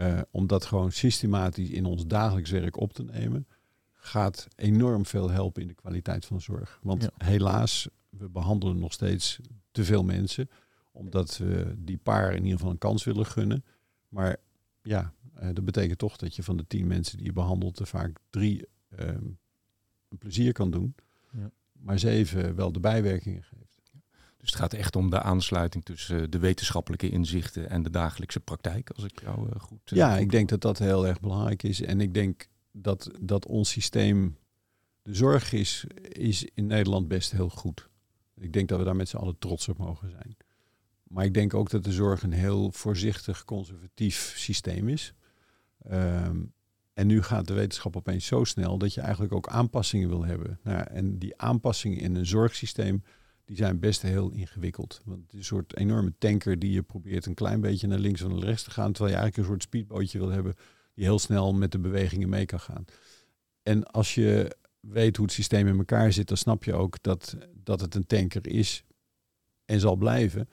uh, 0.00 0.20
om 0.30 0.46
dat 0.46 0.64
gewoon 0.64 0.92
systematisch 0.92 1.70
in 1.70 1.84
ons 1.84 2.06
dagelijks 2.06 2.50
werk 2.50 2.76
op 2.76 2.92
te 2.92 3.04
nemen, 3.04 3.46
gaat 3.92 4.48
enorm 4.56 5.06
veel 5.06 5.30
helpen 5.30 5.62
in 5.62 5.68
de 5.68 5.74
kwaliteit 5.74 6.26
van 6.26 6.40
zorg. 6.40 6.78
Want 6.82 7.02
ja. 7.02 7.10
helaas, 7.16 7.88
we 8.08 8.28
behandelen 8.28 8.78
nog 8.78 8.92
steeds 8.92 9.40
te 9.70 9.84
veel 9.84 10.04
mensen, 10.04 10.50
omdat 10.96 11.36
we 11.36 11.74
die 11.78 11.98
paar 11.98 12.30
in 12.30 12.42
ieder 12.42 12.56
geval 12.56 12.70
een 12.70 12.78
kans 12.78 13.04
willen 13.04 13.26
gunnen. 13.26 13.64
Maar 14.08 14.36
ja, 14.82 15.12
uh, 15.42 15.48
dat 15.52 15.64
betekent 15.64 15.98
toch 15.98 16.16
dat 16.16 16.36
je 16.36 16.42
van 16.42 16.56
de 16.56 16.66
tien 16.66 16.86
mensen 16.86 17.16
die 17.16 17.26
je 17.26 17.32
behandelt 17.32 17.78
er 17.78 17.86
vaak 17.86 18.18
drie 18.30 18.68
um, 18.98 19.38
een 20.08 20.18
plezier 20.18 20.52
kan 20.52 20.70
doen, 20.70 20.94
ja. 21.32 21.50
maar 21.72 21.98
zeven 21.98 22.54
wel 22.54 22.72
de 22.72 22.80
bijwerkingen 22.80 23.42
geeft. 23.42 23.76
Dus 24.36 24.50
het 24.54 24.64
gaat 24.64 24.72
echt 24.72 24.96
om 24.96 25.10
de 25.10 25.22
aansluiting 25.22 25.84
tussen 25.84 26.30
de 26.30 26.38
wetenschappelijke 26.38 27.10
inzichten 27.10 27.70
en 27.70 27.82
de 27.82 27.90
dagelijkse 27.90 28.40
praktijk, 28.40 28.90
als 28.90 29.04
ik 29.04 29.20
jou 29.20 29.46
uh, 29.46 29.60
goed. 29.60 29.90
Uh, 29.90 29.98
ja, 29.98 30.12
goed 30.12 30.20
ik 30.20 30.30
denk 30.30 30.48
dat 30.48 30.60
dat 30.60 30.78
heel 30.78 31.06
erg 31.06 31.20
belangrijk 31.20 31.62
is. 31.62 31.80
En 31.80 32.00
ik 32.00 32.14
denk 32.14 32.48
dat, 32.70 33.10
dat 33.20 33.46
ons 33.46 33.70
systeem 33.70 34.36
de 35.02 35.14
zorg 35.14 35.52
is, 35.52 35.84
is 36.08 36.44
in 36.54 36.66
Nederland 36.66 37.08
best 37.08 37.32
heel 37.32 37.48
goed. 37.48 37.88
Ik 38.34 38.52
denk 38.52 38.68
dat 38.68 38.78
we 38.78 38.84
daar 38.84 38.96
met 38.96 39.08
z'n 39.08 39.16
allen 39.16 39.38
trots 39.38 39.68
op 39.68 39.78
mogen 39.78 40.10
zijn. 40.10 40.36
Maar 41.08 41.24
ik 41.24 41.34
denk 41.34 41.54
ook 41.54 41.70
dat 41.70 41.84
de 41.84 41.92
zorg 41.92 42.22
een 42.22 42.32
heel 42.32 42.72
voorzichtig, 42.72 43.44
conservatief 43.44 44.32
systeem 44.36 44.88
is. 44.88 45.14
Ehm, 45.82 46.44
en 46.92 47.06
nu 47.06 47.22
gaat 47.22 47.46
de 47.46 47.54
wetenschap 47.54 47.96
opeens 47.96 48.26
zo 48.26 48.44
snel 48.44 48.78
dat 48.78 48.94
je 48.94 49.00
eigenlijk 49.00 49.32
ook 49.32 49.48
aanpassingen 49.48 50.08
wil 50.08 50.24
hebben. 50.24 50.58
Nou, 50.62 50.84
en 50.90 51.18
die 51.18 51.38
aanpassingen 51.38 51.98
in 51.98 52.14
een 52.14 52.26
zorgsysteem, 52.26 53.02
die 53.44 53.56
zijn 53.56 53.78
best 53.78 54.02
heel 54.02 54.30
ingewikkeld. 54.30 55.00
Want 55.04 55.22
het 55.22 55.32
is 55.32 55.38
een 55.38 55.44
soort 55.44 55.76
enorme 55.76 56.12
tanker 56.18 56.58
die 56.58 56.72
je 56.72 56.82
probeert 56.82 57.26
een 57.26 57.34
klein 57.34 57.60
beetje 57.60 57.86
naar 57.86 57.98
links 57.98 58.22
of 58.22 58.32
naar 58.32 58.38
rechts 58.38 58.62
te 58.62 58.70
gaan, 58.70 58.92
terwijl 58.92 59.14
je 59.14 59.20
eigenlijk 59.20 59.36
een 59.36 59.54
soort 59.54 59.62
speedbootje 59.62 60.18
wil 60.18 60.30
hebben 60.30 60.54
die 60.96 61.04
heel 61.04 61.18
snel 61.18 61.54
met 61.54 61.72
de 61.72 61.78
bewegingen 61.78 62.28
mee 62.28 62.46
kan 62.46 62.60
gaan. 62.60 62.84
En 63.62 63.84
als 63.84 64.14
je 64.14 64.56
weet 64.80 65.16
hoe 65.16 65.26
het 65.26 65.34
systeem 65.34 65.66
in 65.66 65.78
elkaar 65.78 66.12
zit, 66.12 66.28
dan 66.28 66.36
snap 66.36 66.64
je 66.64 66.74
ook 66.74 67.02
dat, 67.02 67.36
dat 67.54 67.80
het 67.80 67.94
een 67.94 68.06
tanker 68.06 68.46
is 68.46 68.84
en 69.64 69.80
zal 69.80 69.96
blijven. 69.96 70.48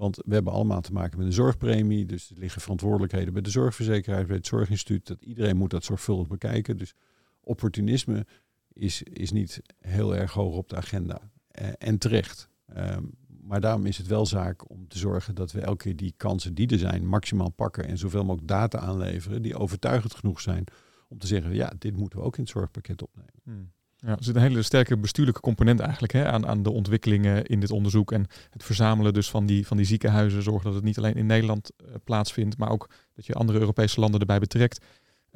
Want 0.00 0.16
we 0.16 0.34
hebben 0.34 0.52
allemaal 0.52 0.80
te 0.80 0.92
maken 0.92 1.18
met 1.18 1.26
een 1.26 1.32
zorgpremie. 1.32 2.06
Dus 2.06 2.30
er 2.30 2.38
liggen 2.38 2.60
verantwoordelijkheden 2.60 3.32
bij 3.32 3.42
de 3.42 3.50
zorgverzekeraar, 3.50 4.26
bij 4.26 4.36
het 4.36 4.46
zorginstituut. 4.46 5.06
Dat 5.06 5.22
iedereen 5.22 5.56
moet 5.56 5.70
dat 5.70 5.84
zorgvuldig 5.84 6.28
bekijken. 6.28 6.76
Dus 6.76 6.94
opportunisme 7.40 8.26
is, 8.72 9.02
is 9.02 9.32
niet 9.32 9.62
heel 9.78 10.16
erg 10.16 10.32
hoog 10.32 10.56
op 10.56 10.68
de 10.68 10.76
agenda. 10.76 11.30
Eh, 11.48 11.68
en 11.78 11.98
terecht. 11.98 12.48
Ehm, 12.66 13.04
maar 13.40 13.60
daarom 13.60 13.86
is 13.86 13.98
het 13.98 14.06
wel 14.06 14.26
zaak 14.26 14.70
om 14.70 14.88
te 14.88 14.98
zorgen 14.98 15.34
dat 15.34 15.52
we 15.52 15.60
elke 15.60 15.84
keer 15.84 15.96
die 15.96 16.14
kansen 16.16 16.54
die 16.54 16.68
er 16.68 16.78
zijn 16.78 17.06
maximaal 17.06 17.50
pakken 17.50 17.86
en 17.86 17.98
zoveel 17.98 18.24
mogelijk 18.24 18.48
data 18.48 18.78
aanleveren 18.78 19.42
die 19.42 19.56
overtuigend 19.56 20.14
genoeg 20.14 20.40
zijn 20.40 20.64
om 21.08 21.18
te 21.18 21.26
zeggen, 21.26 21.54
ja, 21.54 21.72
dit 21.78 21.96
moeten 21.96 22.18
we 22.18 22.24
ook 22.24 22.36
in 22.36 22.42
het 22.42 22.52
zorgpakket 22.52 23.02
opnemen. 23.02 23.40
Hmm. 23.42 23.70
Ja, 24.02 24.16
er 24.16 24.24
zit 24.24 24.34
een 24.34 24.42
hele 24.42 24.62
sterke 24.62 24.96
bestuurlijke 24.96 25.40
component 25.40 25.80
eigenlijk 25.80 26.12
hè, 26.12 26.26
aan, 26.26 26.46
aan 26.46 26.62
de 26.62 26.70
ontwikkelingen 26.70 27.46
in 27.46 27.60
dit 27.60 27.70
onderzoek. 27.70 28.12
En 28.12 28.26
het 28.50 28.64
verzamelen 28.64 29.14
dus 29.14 29.30
van 29.30 29.46
die, 29.46 29.66
van 29.66 29.76
die 29.76 29.86
ziekenhuizen. 29.86 30.42
Zorgen 30.42 30.64
dat 30.64 30.74
het 30.74 30.84
niet 30.84 30.98
alleen 30.98 31.14
in 31.14 31.26
Nederland 31.26 31.70
uh, 31.80 31.88
plaatsvindt, 32.04 32.58
maar 32.58 32.70
ook 32.70 32.90
dat 33.14 33.26
je 33.26 33.34
andere 33.34 33.58
Europese 33.58 34.00
landen 34.00 34.20
erbij 34.20 34.38
betrekt. 34.38 34.84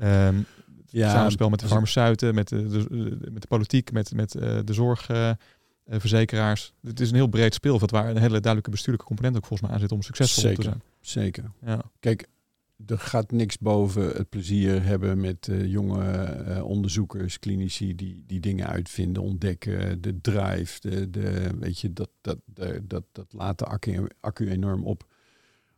Um, 0.02 0.46
ja, 0.86 1.10
samenspel 1.10 1.48
met 1.48 1.60
de 1.60 1.66
farmaceuten, 1.66 2.34
met 2.34 2.48
de, 2.48 2.68
de, 2.68 3.30
met 3.30 3.42
de 3.42 3.48
politiek, 3.48 3.92
met, 3.92 4.14
met 4.14 4.34
uh, 4.34 4.58
de 4.64 4.72
zorgverzekeraars. 4.72 6.72
Uh, 6.80 6.90
het 6.90 7.00
is 7.00 7.08
een 7.08 7.14
heel 7.14 7.26
breed 7.26 7.54
speelveld 7.54 7.90
waar 7.90 8.08
een 8.08 8.16
hele 8.16 8.40
duidelijke 8.40 8.70
bestuurlijke 8.70 9.06
component 9.06 9.36
ook 9.36 9.46
volgens 9.46 9.68
mij 9.68 9.76
aan 9.76 9.82
zit 9.82 9.92
om 9.92 10.02
succesvol 10.02 10.42
zeker, 10.42 10.62
te 10.62 10.62
zijn. 10.62 10.82
Zeker. 11.00 11.44
Ja. 11.64 11.80
Kijk, 12.00 12.28
er 12.86 12.98
gaat 12.98 13.32
niks 13.32 13.58
boven 13.58 14.16
het 14.16 14.28
plezier 14.28 14.84
hebben 14.84 15.20
met 15.20 15.46
uh, 15.46 15.66
jonge 15.66 16.36
uh, 16.48 16.64
onderzoekers, 16.64 17.38
klinici 17.38 17.94
die, 17.94 18.22
die 18.26 18.40
dingen 18.40 18.66
uitvinden, 18.66 19.22
ontdekken, 19.22 20.00
de 20.00 20.20
drive, 20.20 20.80
de, 20.80 21.10
de, 21.10 21.50
weet 21.58 21.78
je, 21.78 21.92
dat, 21.92 22.10
dat, 22.20 22.38
dat, 22.82 23.04
dat 23.12 23.32
laat 23.32 23.58
de 23.58 23.64
accu, 24.20 24.50
enorm 24.50 24.84
op. 24.84 25.06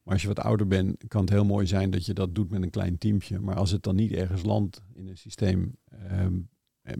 Maar 0.02 0.12
als 0.12 0.22
je 0.22 0.28
wat 0.28 0.40
ouder 0.40 0.66
bent, 0.66 1.04
kan 1.08 1.20
het 1.20 1.30
heel 1.30 1.44
mooi 1.44 1.66
zijn 1.66 1.90
dat 1.90 2.06
je 2.06 2.14
dat 2.14 2.34
doet 2.34 2.50
met 2.50 2.62
een 2.62 2.70
klein 2.70 2.98
teampje. 2.98 3.40
Maar 3.40 3.56
als 3.56 3.70
het 3.70 3.82
dan 3.82 3.96
niet 3.96 4.12
ergens 4.12 4.42
landt 4.42 4.82
in 4.94 5.08
een 5.08 5.18
systeem, 5.18 5.76
um, 6.12 6.48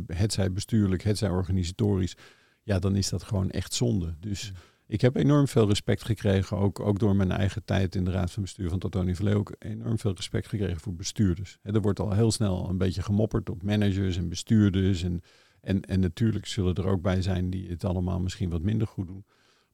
het 0.07 0.55
bestuurlijk, 0.55 1.03
het 1.03 1.19
zij 1.19 1.31
organisatorisch, 1.31 2.17
ja, 2.63 2.79
dan 2.79 2.97
is 2.97 3.09
dat 3.09 3.23
gewoon 3.23 3.51
echt 3.51 3.75
zonde. 3.75 4.15
Dus 4.21 4.53
ik 4.87 5.01
heb 5.01 5.17
enorm 5.17 5.49
veel 5.49 5.69
respect 5.69 6.05
gekregen, 6.05 6.57
ook, 6.57 6.81
ook 6.81 6.99
door 6.99 7.17
mijn 7.17 7.31
eigen 7.31 7.65
tijd 7.65 7.95
in 7.95 8.05
de 8.05 8.11
raad 8.11 8.31
van 8.31 8.43
bestuur 8.43 8.69
van 8.69 8.79
Totoni 8.79 9.15
Verlee, 9.15 9.35
ook 9.35 9.55
enorm 9.59 9.99
veel 9.99 10.15
respect 10.15 10.49
gekregen 10.49 10.81
voor 10.81 10.95
bestuurders. 10.95 11.59
er 11.63 11.81
wordt 11.81 12.01
al 12.01 12.13
heel 12.13 12.31
snel 12.31 12.69
een 12.69 12.79
beetje 12.79 13.03
gemopperd 13.03 13.51
op 13.51 13.63
managers 13.63 14.17
en 14.17 14.29
bestuurders. 14.29 15.03
En, 15.03 15.21
en, 15.61 15.81
en 15.81 16.01
natuurlijk 16.01 16.47
zullen 16.47 16.75
er 16.75 16.87
ook 16.87 17.03
bij 17.03 17.23
zijn 17.23 17.51
die 17.51 17.69
het 17.69 17.85
allemaal 17.85 18.21
misschien 18.21 18.51
wat 18.51 18.63
minder 18.63 18.87
goed 18.87 19.07
doen. 19.07 19.25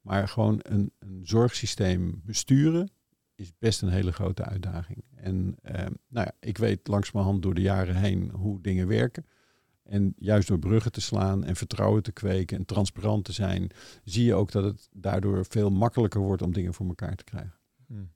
Maar 0.01 0.29
gewoon 0.29 0.61
een, 0.63 0.93
een 0.99 1.21
zorgsysteem 1.23 2.21
besturen 2.25 2.91
is 3.35 3.53
best 3.59 3.83
een 3.83 3.89
hele 3.89 4.13
grote 4.13 4.45
uitdaging. 4.45 5.05
En 5.15 5.57
eh, 5.63 5.87
nou 6.09 6.27
ja, 6.27 6.33
ik 6.41 6.59
weet 6.59 6.89
langzamerhand 6.89 7.43
door 7.43 7.55
de 7.55 7.61
jaren 7.61 7.97
heen 7.97 8.31
hoe 8.31 8.61
dingen 8.61 8.87
werken. 8.87 9.27
En 9.83 10.15
juist 10.17 10.49
door 10.49 10.59
bruggen 10.59 10.93
te 10.93 11.01
slaan 11.01 11.45
en 11.45 11.57
vertrouwen 11.57 12.03
te 12.03 12.13
kweken 12.13 12.57
en 12.57 12.65
transparant 12.65 13.25
te 13.25 13.33
zijn, 13.33 13.71
zie 14.05 14.25
je 14.25 14.35
ook 14.35 14.53
dat 14.53 14.65
het 14.65 14.89
daardoor 14.93 15.45
veel 15.49 15.71
makkelijker 15.71 16.21
wordt 16.21 16.43
om 16.43 16.53
dingen 16.53 16.75
voor 16.75 16.87
elkaar 16.87 17.17
te 17.17 17.25
krijgen. 17.25 17.55
Hmm. 17.87 18.11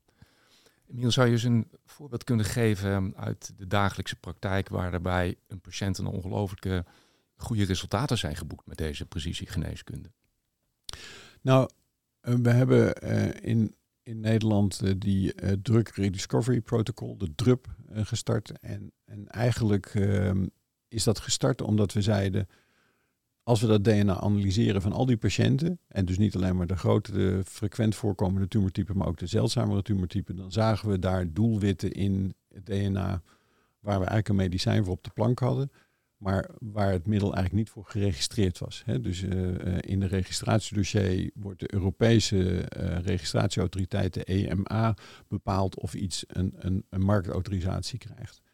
Emiel, 0.87 1.11
zou 1.11 1.27
je 1.27 1.33
eens 1.33 1.43
een 1.43 1.71
voorbeeld 1.85 2.25
kunnen 2.25 2.45
geven 2.45 3.17
uit 3.17 3.53
de 3.57 3.67
dagelijkse 3.67 4.17
praktijk 4.17 4.69
waarbij 4.69 5.37
een 5.47 5.61
patiënt 5.61 5.99
een 5.99 6.07
ongelooflijke 6.07 6.85
goede 7.37 7.65
resultaten 7.65 8.19
zijn 8.19 8.37
geboekt 8.37 8.67
met 8.67 8.77
deze 8.77 9.07
precisiegeneeskunde? 9.07 10.11
Nou, 11.41 11.69
eh, 12.21 12.35
we 12.35 12.51
hebben 12.51 13.05
uh, 13.05 13.29
in, 13.41 13.75
in 14.03 14.21
Nederland 14.21 14.81
uh, 14.85 14.93
die 14.99 15.61
Drug 15.63 15.95
Rediscovery 15.95 16.61
Protocol, 16.61 17.19
de 17.19 17.35
DRUP, 17.35 17.75
gestart. 17.93 18.61
En, 18.61 18.93
en 19.05 19.29
eigenlijk 19.29 19.87
ehm, 19.87 20.47
is 20.97 21.05
dat 21.05 21.19
gestart 21.19 21.63
omdat 21.63 21.93
we 21.93 22.03
zeiden, 22.03 22.49
als 23.43 23.61
we 23.61 23.67
dat 23.67 23.85
DNA 23.85 24.21
analyseren 24.21 24.83
van 24.83 24.93
al 24.93 25.07
die 25.07 25.17
patiënten, 25.17 25.79
en 25.89 26.05
dus 26.05 26.19
niet 26.19 26.35
alleen 26.37 26.57
maar 26.57 26.67
de 26.67 26.77
grote, 26.77 27.13
de 27.13 27.43
frequent 27.45 27.95
voorkomende 27.95 28.49
tumortypen, 28.49 28.97
maar 28.97 29.07
ook 29.07 29.19
de 29.19 29.27
zeldzamere 29.27 29.83
tumortypen, 29.83 30.37
dan 30.37 30.53
zagen 30.53 30.89
we 30.89 30.99
daar 30.99 31.33
doelwitten 31.33 31.93
in 31.93 32.35
het 32.49 32.67
DNA 32.67 33.23
waar 33.81 34.01
we 34.01 34.07
eigenlijk 34.07 34.29
een 34.29 34.37
medicijn 34.37 34.85
voor 34.85 34.93
op 34.93 35.05
de 35.05 35.11
plank 35.11 35.39
hadden, 35.39 35.71
maar 36.17 36.51
waar 36.59 36.93
het 36.93 37.07
middel 37.07 37.35
eigenlijk 37.35 37.65
niet 37.65 37.71
voor 37.71 37.85
geregistreerd 37.85 38.59
was. 38.59 38.85
Dus 39.01 39.23
uh, 39.23 39.79
in 39.81 40.01
de 40.01 40.07
registratiedossier 40.07 41.31
wordt 41.35 41.61
de 41.61 41.75
Europese 41.75 42.37
uh, 42.37 42.99
registratieautoriteit, 42.99 44.15
de 44.15 44.25
EMA, 44.25 44.97
bepaald 45.29 45.81
of 45.81 45.95
iets 45.95 46.25
een, 46.27 46.55
een, 46.57 46.85
een 46.91 47.03
marktautorisatie 47.03 47.99
krijgt. 47.99 48.45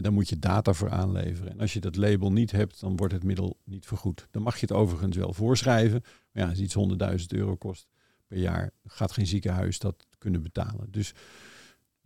En 0.00 0.06
dan 0.06 0.14
moet 0.14 0.28
je 0.28 0.38
data 0.38 0.72
voor 0.72 0.90
aanleveren. 0.90 1.52
En 1.52 1.60
als 1.60 1.72
je 1.72 1.80
dat 1.80 1.96
label 1.96 2.32
niet 2.32 2.50
hebt, 2.50 2.80
dan 2.80 2.96
wordt 2.96 3.12
het 3.12 3.24
middel 3.24 3.58
niet 3.64 3.86
vergoed. 3.86 4.28
Dan 4.30 4.42
mag 4.42 4.54
je 4.54 4.60
het 4.60 4.72
overigens 4.72 5.16
wel 5.16 5.32
voorschrijven. 5.32 6.02
Maar 6.32 6.42
ja, 6.42 6.48
als 6.48 6.58
iets 6.58 6.76
100.000 7.20 7.26
euro 7.26 7.56
kost 7.56 7.88
per 8.26 8.38
jaar, 8.38 8.70
gaat 8.86 9.12
geen 9.12 9.26
ziekenhuis 9.26 9.78
dat 9.78 10.06
kunnen 10.18 10.42
betalen. 10.42 10.90
Dus 10.90 11.14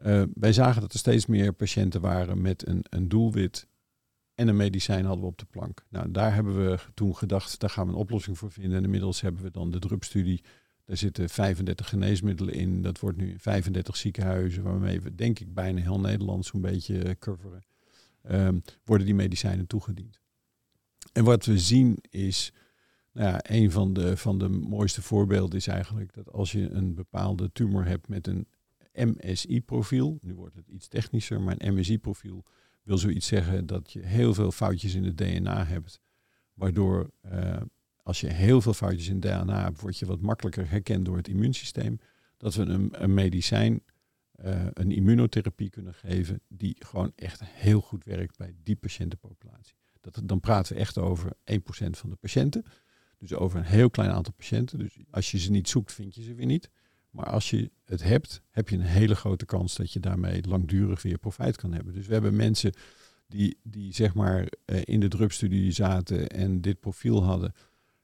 uh, 0.05 0.23
wij 0.35 0.53
zagen 0.53 0.81
dat 0.81 0.93
er 0.93 0.99
steeds 0.99 1.27
meer 1.27 1.53
patiënten 1.53 2.01
waren 2.01 2.43
met 2.43 2.67
een, 2.67 2.85
een 2.89 3.09
doelwit 3.09 3.67
en 4.35 4.49
een 4.49 4.57
medicijn 4.57 5.05
hadden 5.05 5.25
we 5.25 5.31
op 5.31 5.39
de 5.39 5.47
plank. 5.51 5.85
Nou, 5.89 6.11
daar 6.11 6.35
hebben 6.35 6.67
we 6.67 6.79
toen 6.95 7.17
gedacht, 7.17 7.61
daar 7.61 7.71
gaan 7.71 7.87
we 7.87 7.93
een 7.93 7.99
oplossing 7.99 8.39
voor 8.39 8.51
vinden. 8.51 8.79
En 8.79 8.85
inmiddels 8.85 9.21
hebben 9.21 9.43
we 9.43 9.51
dan 9.51 9.71
de 9.71 9.79
drupstudie. 9.79 10.43
Daar 10.85 10.97
zitten 10.97 11.29
35 11.29 11.89
geneesmiddelen 11.89 12.55
in. 12.55 12.83
Dat 12.83 13.01
wordt 13.01 13.19
nu 13.19 13.31
in 13.31 13.41
35 13.41 13.97
ziekenhuizen, 13.97 14.63
waarmee 14.63 15.01
we 15.01 15.15
denk 15.15 15.39
ik 15.39 15.55
bijna 15.55 15.81
heel 15.81 16.01
Nederland 16.01 16.47
zo'n 16.47 16.61
beetje 16.61 17.17
coveren 17.19 17.63
um, 18.31 18.63
worden 18.85 19.07
die 19.07 19.15
medicijnen 19.15 19.67
toegediend. 19.67 20.21
En 21.13 21.25
wat 21.25 21.45
we 21.45 21.59
zien 21.59 21.99
is, 22.11 22.53
nou 23.13 23.29
ja, 23.29 23.41
een 23.43 23.71
van 23.71 23.93
de, 23.93 24.17
van 24.17 24.39
de 24.39 24.49
mooiste 24.49 25.03
voorbeelden 25.03 25.59
is 25.59 25.67
eigenlijk 25.67 26.15
dat 26.15 26.33
als 26.33 26.53
je 26.53 26.71
een 26.71 26.95
bepaalde 26.95 27.53
tumor 27.53 27.87
hebt 27.87 28.09
met 28.09 28.27
een 28.27 28.47
MSI-profiel, 28.93 30.19
nu 30.21 30.35
wordt 30.35 30.55
het 30.55 30.69
iets 30.69 30.89
technischer, 30.89 31.41
maar 31.41 31.55
een 31.59 31.75
MSI-profiel 31.75 32.45
wil 32.83 32.99
zoiets 32.99 33.27
zeggen 33.27 33.67
dat 33.67 33.93
je 33.93 34.01
heel 34.01 34.35
veel 34.35 34.53
foutjes 34.53 34.95
in 34.95 35.05
het 35.05 35.17
DNA 35.17 35.65
hebt, 35.65 36.01
waardoor 36.55 37.11
uh, 37.33 37.57
als 38.03 38.21
je 38.21 38.27
heel 38.27 38.61
veel 38.61 38.75
foutjes 38.75 39.09
in 39.09 39.15
het 39.15 39.23
DNA 39.23 39.63
hebt, 39.63 39.81
word 39.81 39.99
je 39.99 40.07
wat 40.07 40.21
makkelijker 40.21 40.71
herkend 40.71 41.05
door 41.05 41.17
het 41.17 41.29
immuunsysteem. 41.29 41.99
Dat 42.37 42.55
we 42.55 42.63
een, 42.63 43.03
een 43.03 43.15
medicijn 43.15 43.83
uh, 44.45 44.67
een 44.73 44.93
immunotherapie 44.93 45.71
kunnen 45.71 45.95
geven 45.95 46.41
die 46.49 46.77
gewoon 46.79 47.13
echt 47.17 47.45
heel 47.45 47.81
goed 47.81 48.05
werkt 48.05 48.37
bij 48.37 48.55
die 48.63 48.77
patiëntenpopulatie. 48.77 49.77
Dat, 50.01 50.21
dan 50.25 50.41
praten 50.41 50.75
we 50.75 50.81
echt 50.81 50.99
over 50.99 51.33
1% 51.33 51.57
van 51.91 52.11
de 52.11 52.17
patiënten. 52.17 52.65
Dus 53.19 53.35
over 53.35 53.59
een 53.59 53.65
heel 53.65 53.91
klein 53.91 54.11
aantal 54.11 54.33
patiënten. 54.33 54.79
Dus 54.79 54.99
als 55.11 55.31
je 55.31 55.39
ze 55.39 55.51
niet 55.51 55.69
zoekt, 55.69 55.93
vind 55.93 56.15
je 56.15 56.23
ze 56.23 56.35
weer 56.35 56.47
niet. 56.47 56.71
Maar 57.11 57.27
als 57.27 57.51
je 57.51 57.71
het 57.85 58.03
hebt, 58.03 58.43
heb 58.51 58.69
je 58.69 58.77
een 58.77 58.83
hele 58.83 59.15
grote 59.15 59.45
kans 59.45 59.77
dat 59.77 59.93
je 59.93 60.01
daarmee 60.01 60.47
langdurig 60.49 61.03
weer 61.03 61.19
profijt 61.19 61.57
kan 61.57 61.73
hebben. 61.73 61.95
Dus 61.95 62.07
we 62.07 62.13
hebben 62.13 62.37
mensen 62.37 62.73
die, 63.27 63.59
die 63.63 63.95
zeg 63.95 64.15
maar 64.15 64.49
uh, 64.67 64.81
in 64.85 65.01
de 65.01 65.09
drugstudie 65.09 65.73
zaten 65.73 66.29
en 66.29 66.61
dit 66.61 66.81
profiel 66.81 67.25
hadden, 67.25 67.53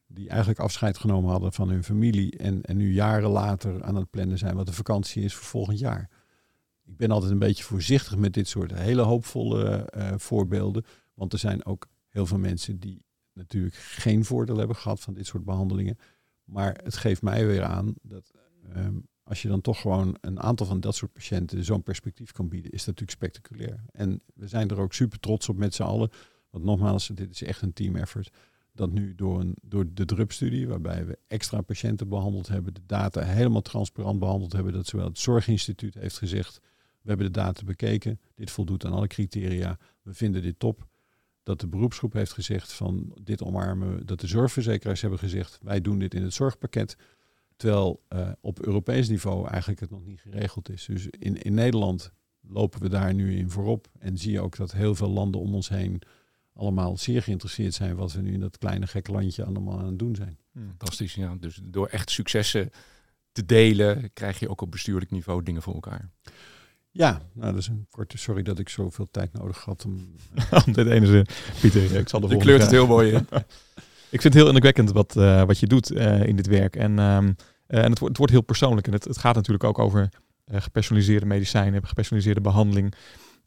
die 0.06 0.28
eigenlijk 0.28 0.60
afscheid 0.60 0.98
genomen 0.98 1.30
hadden 1.30 1.52
van 1.52 1.68
hun 1.68 1.84
familie 1.84 2.38
en, 2.38 2.62
en 2.62 2.76
nu 2.76 2.92
jaren 2.92 3.30
later 3.30 3.82
aan 3.82 3.96
het 3.96 4.10
plannen 4.10 4.38
zijn 4.38 4.56
wat 4.56 4.66
de 4.66 4.72
vakantie 4.72 5.22
is 5.22 5.34
voor 5.34 5.46
volgend 5.46 5.78
jaar 5.78 6.08
ik 6.90 6.96
ben 6.96 7.10
altijd 7.10 7.32
een 7.32 7.38
beetje 7.38 7.64
voorzichtig 7.64 8.16
met 8.16 8.34
dit 8.34 8.48
soort 8.48 8.74
hele 8.74 9.02
hoopvolle 9.02 9.92
uh, 9.96 10.12
voorbeelden. 10.16 10.84
Want 11.14 11.32
er 11.32 11.38
zijn 11.38 11.64
ook 11.64 11.88
heel 12.08 12.26
veel 12.26 12.38
mensen 12.38 12.78
die 12.78 13.04
natuurlijk 13.32 13.74
geen 13.74 14.24
voordeel 14.24 14.56
hebben 14.56 14.76
gehad 14.76 15.00
van 15.00 15.14
dit 15.14 15.26
soort 15.26 15.44
behandelingen. 15.44 15.98
Maar 16.44 16.80
het 16.82 16.96
geeft 16.96 17.22
mij 17.22 17.46
weer 17.46 17.62
aan 17.62 17.94
dat 18.02 18.30
um, 18.76 19.08
als 19.22 19.42
je 19.42 19.48
dan 19.48 19.60
toch 19.60 19.80
gewoon 19.80 20.16
een 20.20 20.40
aantal 20.40 20.66
van 20.66 20.80
dat 20.80 20.94
soort 20.94 21.12
patiënten 21.12 21.64
zo'n 21.64 21.82
perspectief 21.82 22.32
kan 22.32 22.48
bieden, 22.48 22.70
is 22.70 22.84
dat 22.84 22.86
natuurlijk 22.86 23.18
spectaculair. 23.18 23.84
En 23.92 24.22
we 24.34 24.48
zijn 24.48 24.68
er 24.68 24.78
ook 24.78 24.92
super 24.92 25.20
trots 25.20 25.48
op 25.48 25.56
met 25.56 25.74
z'n 25.74 25.82
allen. 25.82 26.10
Want 26.50 26.64
nogmaals, 26.64 27.06
dit 27.06 27.30
is 27.30 27.42
echt 27.42 27.62
een 27.62 27.72
team 27.72 27.96
effort. 27.96 28.30
dat 28.72 28.90
nu 28.90 29.14
door, 29.14 29.40
een, 29.40 29.56
door 29.62 29.94
de 29.94 30.04
DRUP-studie, 30.04 30.68
waarbij 30.68 31.06
we 31.06 31.18
extra 31.26 31.60
patiënten 31.60 32.08
behandeld 32.08 32.48
hebben, 32.48 32.74
de 32.74 32.86
data 32.86 33.22
helemaal 33.22 33.62
transparant 33.62 34.18
behandeld 34.18 34.52
hebben, 34.52 34.72
dat 34.72 34.86
zowel 34.86 35.06
het 35.06 35.18
Zorginstituut 35.18 35.94
heeft 35.94 36.18
gezegd, 36.18 36.60
we 37.02 37.08
hebben 37.08 37.26
de 37.26 37.38
data 37.38 37.64
bekeken, 37.64 38.20
dit 38.34 38.50
voldoet 38.50 38.84
aan 38.84 38.92
alle 38.92 39.06
criteria, 39.06 39.78
we 40.02 40.14
vinden 40.14 40.42
dit 40.42 40.58
top. 40.58 40.88
Dat 41.42 41.60
de 41.60 41.66
beroepsgroep 41.66 42.12
heeft 42.12 42.32
gezegd 42.32 42.72
van 42.72 43.18
dit 43.22 43.42
omarmen, 43.42 44.06
dat 44.06 44.20
de 44.20 44.26
zorgverzekeraars 44.26 45.00
hebben 45.00 45.18
gezegd, 45.18 45.58
wij 45.62 45.80
doen 45.80 45.98
dit 45.98 46.14
in 46.14 46.22
het 46.22 46.34
zorgpakket. 46.34 46.96
Terwijl 47.56 48.02
uh, 48.08 48.30
op 48.40 48.66
Europees 48.66 49.08
niveau 49.08 49.48
eigenlijk 49.48 49.80
het 49.80 49.90
nog 49.90 50.04
niet 50.04 50.20
geregeld 50.20 50.68
is. 50.68 50.84
Dus 50.84 51.06
in, 51.06 51.42
in 51.42 51.54
Nederland 51.54 52.12
lopen 52.40 52.80
we 52.80 52.88
daar 52.88 53.14
nu 53.14 53.36
in 53.36 53.50
voorop. 53.50 53.88
En 53.98 54.18
zie 54.18 54.32
je 54.32 54.40
ook 54.40 54.56
dat 54.56 54.72
heel 54.72 54.94
veel 54.94 55.10
landen 55.10 55.40
om 55.40 55.54
ons 55.54 55.68
heen 55.68 56.02
allemaal 56.52 56.96
zeer 56.96 57.22
geïnteresseerd 57.22 57.74
zijn 57.74 57.96
wat 57.96 58.12
we 58.12 58.20
nu 58.20 58.32
in 58.32 58.40
dat 58.40 58.58
kleine 58.58 58.86
gekke 58.86 59.12
landje 59.12 59.44
allemaal 59.44 59.78
aan 59.78 59.86
het 59.86 59.98
doen 59.98 60.14
zijn. 60.14 60.38
Hmm, 60.52 60.68
fantastisch, 60.68 61.14
ja. 61.14 61.36
Dus 61.40 61.60
door 61.64 61.86
echt 61.86 62.10
successen 62.10 62.70
te 63.32 63.46
delen, 63.46 64.12
krijg 64.12 64.38
je 64.38 64.48
ook 64.48 64.60
op 64.60 64.70
bestuurlijk 64.70 65.10
niveau 65.10 65.42
dingen 65.42 65.62
voor 65.62 65.74
elkaar. 65.74 66.10
Ja, 66.92 67.20
nou 67.32 67.52
dat 67.52 67.60
is 67.60 67.68
een 67.68 67.86
korte. 67.90 68.18
Sorry 68.18 68.42
dat 68.42 68.58
ik 68.58 68.68
zoveel 68.68 69.08
tijd 69.10 69.32
nodig 69.32 69.64
had 69.64 69.84
om. 69.84 70.14
om 70.66 70.72
dit 70.72 70.86
ene 70.86 71.06
zin. 71.06 71.26
Pieter, 71.60 71.96
ik 71.96 72.08
zal 72.08 72.20
de 72.20 72.28
Je 72.28 72.36
kleurt 72.36 72.62
het 72.62 72.70
heel 72.70 72.86
mooi 72.86 73.12
in. 73.12 73.26
ik 74.16 74.20
vind 74.20 74.22
het 74.22 74.34
heel 74.34 74.46
indrukwekkend 74.46 74.92
wat, 74.92 75.16
uh, 75.16 75.42
wat 75.42 75.58
je 75.58 75.66
doet 75.66 75.92
uh, 75.92 76.22
in 76.22 76.36
dit 76.36 76.46
werk. 76.46 76.76
En, 76.76 76.98
um, 76.98 77.26
uh, 77.26 77.84
en 77.84 77.90
het, 77.90 77.98
wordt, 77.98 78.00
het 78.00 78.16
wordt 78.16 78.32
heel 78.32 78.42
persoonlijk. 78.42 78.86
En 78.86 78.92
het, 78.92 79.04
het 79.04 79.18
gaat 79.18 79.34
natuurlijk 79.34 79.64
ook 79.64 79.78
over 79.78 80.08
gepersonaliseerde 80.52 81.26
medicijnen, 81.26 81.86
gepersonaliseerde 81.86 82.40
behandeling. 82.40 82.94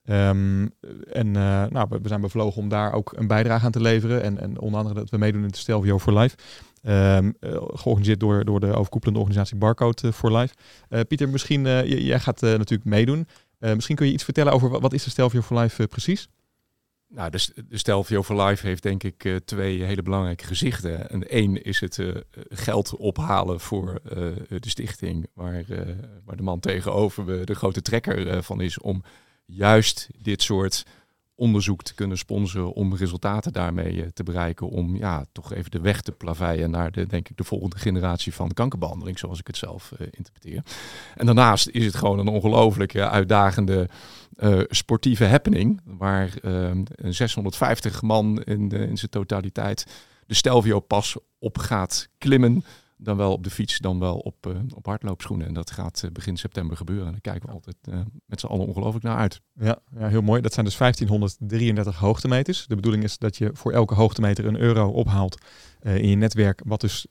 Um, 0.05 0.71
en 1.11 1.27
uh, 1.27 1.65
nou, 1.65 1.87
we 1.89 2.07
zijn 2.07 2.21
bevlogen 2.21 2.61
om 2.61 2.69
daar 2.69 2.93
ook 2.93 3.13
een 3.15 3.27
bijdrage 3.27 3.65
aan 3.65 3.71
te 3.71 3.81
leveren. 3.81 4.23
En, 4.23 4.39
en 4.39 4.59
onder 4.59 4.79
andere 4.79 4.99
dat 4.99 5.09
we 5.09 5.17
meedoen 5.17 5.43
in 5.43 5.47
de 5.47 5.57
Stelvio 5.57 5.99
for 5.99 6.13
Life. 6.19 6.35
Um, 6.87 7.35
uh, 7.39 7.51
georganiseerd 7.73 8.19
door, 8.19 8.45
door 8.45 8.59
de 8.59 8.73
overkoepelende 8.73 9.19
organisatie 9.19 9.57
Barcode 9.57 10.07
uh, 10.07 10.11
for 10.11 10.37
Life. 10.37 10.53
Pieter, 11.07 11.29
misschien, 11.29 11.63
jij 11.87 12.19
gaat 12.19 12.41
natuurlijk 12.41 12.85
meedoen. 12.85 13.27
misschien 13.59 13.95
kun 13.95 14.07
je 14.07 14.13
iets 14.13 14.23
vertellen 14.23 14.53
over 14.53 14.79
wat 14.79 14.93
is 14.93 15.03
de 15.03 15.09
Stelvio 15.09 15.41
for 15.41 15.59
Life 15.59 15.87
precies? 15.87 16.27
Nou, 17.07 17.29
de, 17.29 17.63
de 17.69 17.77
Stelvio 17.77 18.23
for 18.23 18.41
Life 18.43 18.67
heeft 18.67 18.83
denk 18.83 19.03
ik 19.03 19.41
twee 19.45 19.83
hele 19.83 20.01
belangrijke 20.01 20.45
gezichten. 20.45 21.09
En 21.09 21.29
één 21.29 21.63
is 21.63 21.79
het 21.79 21.99
geld 22.49 22.95
ophalen 22.95 23.59
voor 23.59 24.01
de 24.47 24.69
stichting, 24.69 25.27
waar, 25.33 25.65
waar 26.25 26.35
de 26.35 26.43
man 26.43 26.59
tegenover 26.59 27.45
de 27.45 27.55
grote 27.55 27.81
trekker 27.81 28.43
van 28.43 28.61
is 28.61 28.79
om 28.79 29.03
juist 29.45 30.09
dit 30.21 30.41
soort 30.41 30.85
onderzoek 31.35 31.83
te 31.83 31.93
kunnen 31.93 32.17
sponsoren 32.17 32.73
om 32.73 32.95
resultaten 32.95 33.53
daarmee 33.53 34.01
eh, 34.01 34.09
te 34.13 34.23
bereiken. 34.23 34.69
Om 34.69 34.97
ja, 34.97 35.25
toch 35.31 35.53
even 35.53 35.71
de 35.71 35.81
weg 35.81 36.01
te 36.01 36.11
plaveien 36.11 36.71
naar 36.71 36.91
de, 36.91 37.07
denk 37.07 37.29
ik, 37.29 37.37
de 37.37 37.43
volgende 37.43 37.77
generatie 37.77 38.33
van 38.33 38.53
kankerbehandeling, 38.53 39.19
zoals 39.19 39.39
ik 39.39 39.47
het 39.47 39.57
zelf 39.57 39.91
uh, 39.99 40.07
interpreteer. 40.11 40.63
En 41.15 41.25
daarnaast 41.25 41.67
is 41.67 41.85
het 41.85 41.95
gewoon 41.95 42.19
een 42.19 42.27
ongelooflijk 42.27 42.95
uitdagende 42.95 43.89
uh, 44.37 44.61
sportieve 44.67 45.25
happening, 45.25 45.81
waar 45.83 46.33
650 46.97 48.01
man 48.01 48.43
in, 48.43 48.69
de, 48.69 48.87
in 48.87 48.97
zijn 48.97 49.11
totaliteit 49.11 49.85
de 50.27 50.33
Stelvio-pas 50.33 51.17
op 51.39 51.57
gaat 51.57 52.09
klimmen 52.17 52.63
dan 53.03 53.17
wel 53.17 53.31
op 53.31 53.43
de 53.43 53.49
fiets, 53.49 53.77
dan 53.79 53.99
wel 53.99 54.17
op, 54.17 54.47
uh, 54.47 54.57
op 54.75 54.85
hardloopschoenen. 54.85 55.47
En 55.47 55.53
dat 55.53 55.71
gaat 55.71 56.01
uh, 56.05 56.11
begin 56.11 56.37
september 56.37 56.77
gebeuren. 56.77 57.05
En 57.05 57.11
daar 57.11 57.21
kijken 57.21 57.49
we 57.49 57.55
altijd 57.55 57.75
uh, 57.89 57.99
met 58.25 58.39
z'n 58.39 58.45
allen 58.45 58.67
ongelooflijk 58.67 59.05
naar 59.05 59.17
uit. 59.17 59.41
Ja, 59.53 59.79
ja, 59.99 60.07
heel 60.07 60.21
mooi. 60.21 60.41
Dat 60.41 60.53
zijn 60.53 60.65
dus 60.65 60.77
1533 60.77 61.97
hoogtemeters. 61.97 62.67
De 62.67 62.75
bedoeling 62.75 63.03
is 63.03 63.17
dat 63.17 63.37
je 63.37 63.49
voor 63.53 63.71
elke 63.71 63.93
hoogtemeter 63.93 64.45
een 64.45 64.59
euro 64.59 64.89
ophaalt 64.89 65.37
in 65.81 66.09
je 66.09 66.15
netwerk, 66.15 66.61
wat 66.65 66.81
dus 66.81 67.07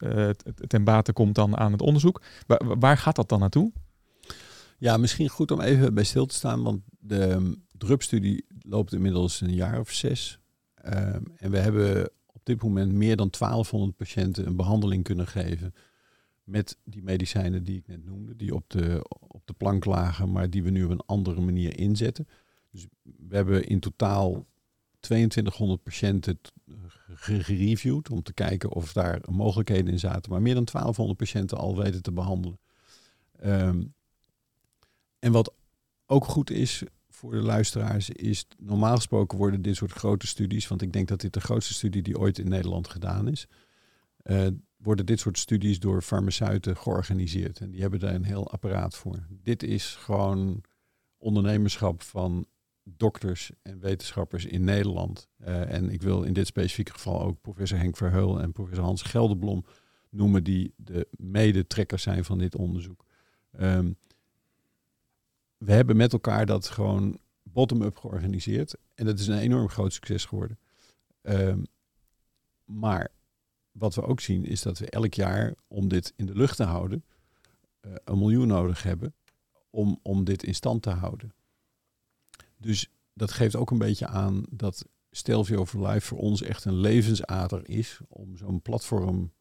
ten 0.67 0.85
bate 0.85 1.13
komt 1.13 1.35
dan 1.35 1.57
aan 1.57 1.73
het 1.73 1.83
onderzoek. 1.83 2.23
Waar, 2.47 2.79
waar, 2.79 2.99
gaat 2.99 3.17
dat 3.17 3.29
dan 3.29 3.41
naartoe? 3.41 3.73
Ja, 4.79 4.97
misschien 4.97 5.29
goed 5.29 5.51
om 5.51 5.61
even 5.61 5.95
bij 5.95 6.05
stil 6.05 6.27
te 6.27 6.35
staan, 6.35 6.63
want 6.63 6.81
de 6.99 7.31
um, 7.31 7.65
DRUP-studie 7.79 8.45
loopt 8.61 8.93
inmiddels 8.93 9.41
een 9.41 9.55
jaar 9.55 9.81
of 9.81 9.91
zes. 9.91 10.39
Um, 10.85 11.25
en 11.37 11.51
we 11.51 11.59
hebben 11.59 12.11
op 12.43 12.49
dit 12.49 12.63
moment 12.63 12.93
meer 12.93 13.17
dan 13.17 13.31
1200 13.31 13.97
patiënten 13.97 14.47
een 14.47 14.57
behandeling 14.57 15.05
kunnen 15.05 15.27
geven 15.27 15.75
met 16.45 16.79
die 16.85 17.03
medicijnen 17.03 17.65
die 17.65 17.77
ik 17.77 17.87
net 17.87 18.05
noemde, 18.05 18.37
die 18.37 18.55
op 18.55 18.71
de, 18.71 19.05
op 19.09 19.47
de 19.47 19.53
plank 19.53 19.85
lagen, 19.85 20.33
maar 20.33 20.51
die 20.51 20.63
we 20.63 20.71
nu 20.71 20.85
op 20.85 20.91
een 20.91 21.07
andere 21.07 21.41
manier 21.41 21.79
inzetten. 21.79 22.29
Dus 22.71 22.87
we 23.03 23.35
hebben 23.37 23.67
in 23.67 23.81
totaal 23.81 24.47
2200 25.01 25.83
patiënten 25.83 26.41
gereviewd 27.15 28.11
om 28.11 28.23
te 28.23 28.33
kijken 28.33 28.73
of 28.73 28.93
daar 28.93 29.21
mogelijkheden 29.31 29.93
in 29.93 29.99
zaten, 29.99 30.31
maar 30.31 30.43
meer 30.43 30.55
dan 30.55 30.65
1200 30.65 31.19
patiënten 31.19 31.59
al 31.59 31.77
weten 31.77 32.03
te 32.03 32.13
behandelen. 32.13 32.59
Um, 33.45 33.95
en 35.19 35.33
wat 35.33 35.55
ook 36.07 36.25
goed 36.25 36.51
is, 36.51 36.83
voor 37.23 37.33
de 37.33 37.43
luisteraars 37.43 38.11
is, 38.11 38.47
normaal 38.59 38.97
gesproken 38.97 39.39
worden 39.39 39.63
dit 39.63 39.77
soort 39.77 39.93
grote 39.93 40.27
studies, 40.27 40.69
want 40.69 40.83
ik 40.83 40.93
denk 40.93 41.09
dat 41.09 41.21
dit 41.21 41.33
de 41.33 41.41
grootste 41.41 41.73
studie 41.73 42.03
die 42.03 42.19
ooit 42.19 42.39
in 42.39 42.49
Nederland 42.49 42.89
gedaan 42.89 43.29
is, 43.29 43.47
uh, 44.25 44.47
worden 44.77 45.07
dit 45.07 45.21
soort 45.21 45.39
studies 45.39 45.81
door 45.81 46.03
farmaceuten 46.03 46.77
georganiseerd. 46.77 47.61
En 47.61 47.71
die 47.71 47.81
hebben 47.81 48.01
daar 48.01 48.15
een 48.15 48.25
heel 48.25 48.51
apparaat 48.51 48.97
voor. 48.97 49.27
Dit 49.29 49.63
is 49.63 49.95
gewoon 49.95 50.63
ondernemerschap 51.19 52.03
van 52.03 52.47
dokters 52.85 53.51
en 53.63 53.81
wetenschappers 53.81 54.45
in 54.45 54.65
Nederland. 54.65 55.29
Uh, 55.41 55.73
en 55.73 55.91
ik 55.91 56.03
wil 56.03 56.23
in 56.23 56.33
dit 56.33 56.47
specifieke 56.47 56.93
geval 56.93 57.23
ook 57.23 57.41
professor 57.41 57.79
Henk 57.79 57.97
Verheul 57.97 58.41
en 58.41 58.53
professor 58.53 58.85
Hans 58.85 59.03
Gelderblom 59.03 59.65
noemen, 60.11 60.45
die 60.45 60.75
de 60.77 61.09
medetrekkers 61.11 62.03
zijn 62.03 62.25
van 62.25 62.39
dit 62.39 62.57
onderzoek. 62.57 63.05
Um, 63.61 63.97
we 65.65 65.73
hebben 65.73 65.97
met 65.97 66.13
elkaar 66.13 66.47
dat 66.47 66.69
gewoon 66.69 67.19
bottom-up 67.43 67.97
georganiseerd. 67.97 68.77
En 68.95 69.07
dat 69.07 69.19
is 69.19 69.27
een 69.27 69.39
enorm 69.39 69.69
groot 69.69 69.93
succes 69.93 70.25
geworden. 70.25 70.59
Um, 71.23 71.67
maar 72.65 73.11
wat 73.73 73.95
we 73.95 74.03
ook 74.03 74.21
zien 74.21 74.45
is 74.45 74.63
dat 74.63 74.79
we 74.79 74.91
elk 74.91 75.15
jaar, 75.15 75.55
om 75.69 75.89
dit 75.89 76.13
in 76.17 76.27
de 76.27 76.35
lucht 76.35 76.57
te 76.57 76.65
houden, 76.65 77.05
uh, 77.81 77.93
een 78.05 78.19
miljoen 78.19 78.47
nodig 78.47 78.83
hebben 78.83 79.15
om, 79.71 79.99
om 80.03 80.25
dit 80.25 80.43
in 80.43 80.55
stand 80.55 80.83
te 80.83 80.91
houden. 80.91 81.33
Dus 82.57 82.91
dat 83.13 83.33
geeft 83.33 83.57
ook 83.57 83.71
een 83.71 83.79
beetje 83.79 84.07
aan 84.07 84.45
dat 84.51 84.87
Stelvio 85.11 85.67
for 85.67 86.01
voor 86.01 86.19
ons 86.19 86.43
echt 86.43 86.65
een 86.65 86.77
levensader 86.77 87.69
is 87.69 88.01
om 88.09 88.37
zo'n 88.37 88.63
platform 88.63 89.33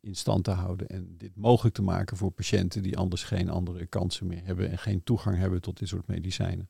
in 0.00 0.16
stand 0.16 0.44
te 0.44 0.50
houden 0.50 0.88
en 0.88 1.14
dit 1.18 1.36
mogelijk 1.36 1.74
te 1.74 1.82
maken 1.82 2.16
voor 2.16 2.30
patiënten 2.30 2.82
die 2.82 2.96
anders 2.96 3.22
geen 3.22 3.50
andere 3.50 3.86
kansen 3.86 4.26
meer 4.26 4.44
hebben 4.44 4.70
en 4.70 4.78
geen 4.78 5.02
toegang 5.02 5.36
hebben 5.36 5.60
tot 5.60 5.78
dit 5.78 5.88
soort 5.88 6.06
medicijnen. 6.06 6.68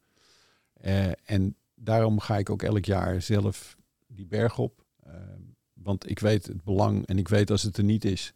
Uh, 0.84 1.30
en 1.30 1.56
daarom 1.74 2.20
ga 2.20 2.36
ik 2.36 2.50
ook 2.50 2.62
elk 2.62 2.84
jaar 2.84 3.22
zelf 3.22 3.76
die 4.06 4.26
berg 4.26 4.58
op. 4.58 4.84
Uh, 5.06 5.12
want 5.72 6.10
ik 6.10 6.18
weet 6.18 6.46
het 6.46 6.64
belang 6.64 7.06
en 7.06 7.18
ik 7.18 7.28
weet 7.28 7.50
als 7.50 7.62
het 7.62 7.76
er 7.76 7.84
niet 7.84 8.04
is, 8.04 8.32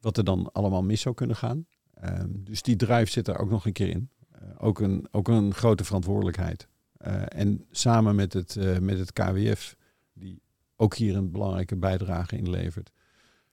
wat 0.00 0.16
er 0.16 0.24
dan 0.24 0.52
allemaal 0.52 0.82
mis 0.82 1.00
zou 1.00 1.14
kunnen 1.14 1.36
gaan. 1.36 1.66
Uh, 2.04 2.20
dus 2.28 2.62
die 2.62 2.76
drive 2.76 3.10
zit 3.10 3.28
er 3.28 3.38
ook 3.38 3.50
nog 3.50 3.66
een 3.66 3.72
keer 3.72 3.88
in. 3.88 4.10
ook, 4.58 4.80
een, 4.80 5.08
ook 5.10 5.28
een 5.28 5.54
grote 5.54 5.84
verantwoordelijkheid. 5.84 6.68
en 7.28 7.66
samen 7.70 8.14
met 8.14 8.32
het, 8.32 8.80
met 8.80 8.98
het 8.98 9.12
KWF, 9.12 9.76
die 10.12 10.42
ook 10.76 10.94
hier 10.94 11.16
een 11.16 11.30
belangrijke 11.30 11.76
bijdrage 11.76 12.36
in 12.36 12.50
levert, 12.50 12.90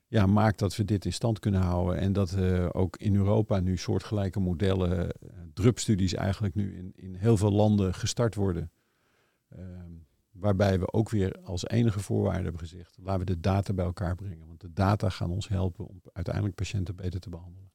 ja, 0.07 0.25
maakt 0.25 0.59
dat 0.59 0.75
we 0.75 0.85
dit 0.85 1.05
in 1.05 1.13
stand 1.13 1.39
kunnen 1.39 1.61
houden. 1.61 1.97
En 1.97 2.13
dat 2.13 2.31
uh, 2.31 2.69
ook 2.71 2.97
in 2.97 3.15
Europa 3.15 3.59
nu 3.59 3.77
soortgelijke 3.77 4.39
modellen, 4.39 4.99
uh, 4.99 5.29
drupstudies 5.53 6.13
eigenlijk 6.13 6.55
nu 6.55 6.77
in, 6.77 6.91
in 6.95 7.15
heel 7.15 7.37
veel 7.37 7.51
landen 7.51 7.93
gestart 7.93 8.35
worden. 8.35 8.71
Uh, 9.57 9.63
waarbij 10.31 10.79
we 10.79 10.93
ook 10.93 11.09
weer 11.09 11.35
als 11.43 11.67
enige 11.67 11.99
voorwaarde 11.99 12.43
hebben 12.43 12.59
gezegd, 12.59 12.97
laten 13.01 13.19
we 13.19 13.25
de 13.25 13.39
data 13.39 13.73
bij 13.73 13.85
elkaar 13.85 14.15
brengen. 14.15 14.47
Want 14.47 14.61
de 14.61 14.73
data 14.73 15.09
gaan 15.09 15.31
ons 15.31 15.47
helpen 15.47 15.87
om 15.87 16.01
uiteindelijk 16.13 16.55
patiënten 16.55 16.95
beter 16.95 17.19
te 17.19 17.29
behandelen. 17.29 17.69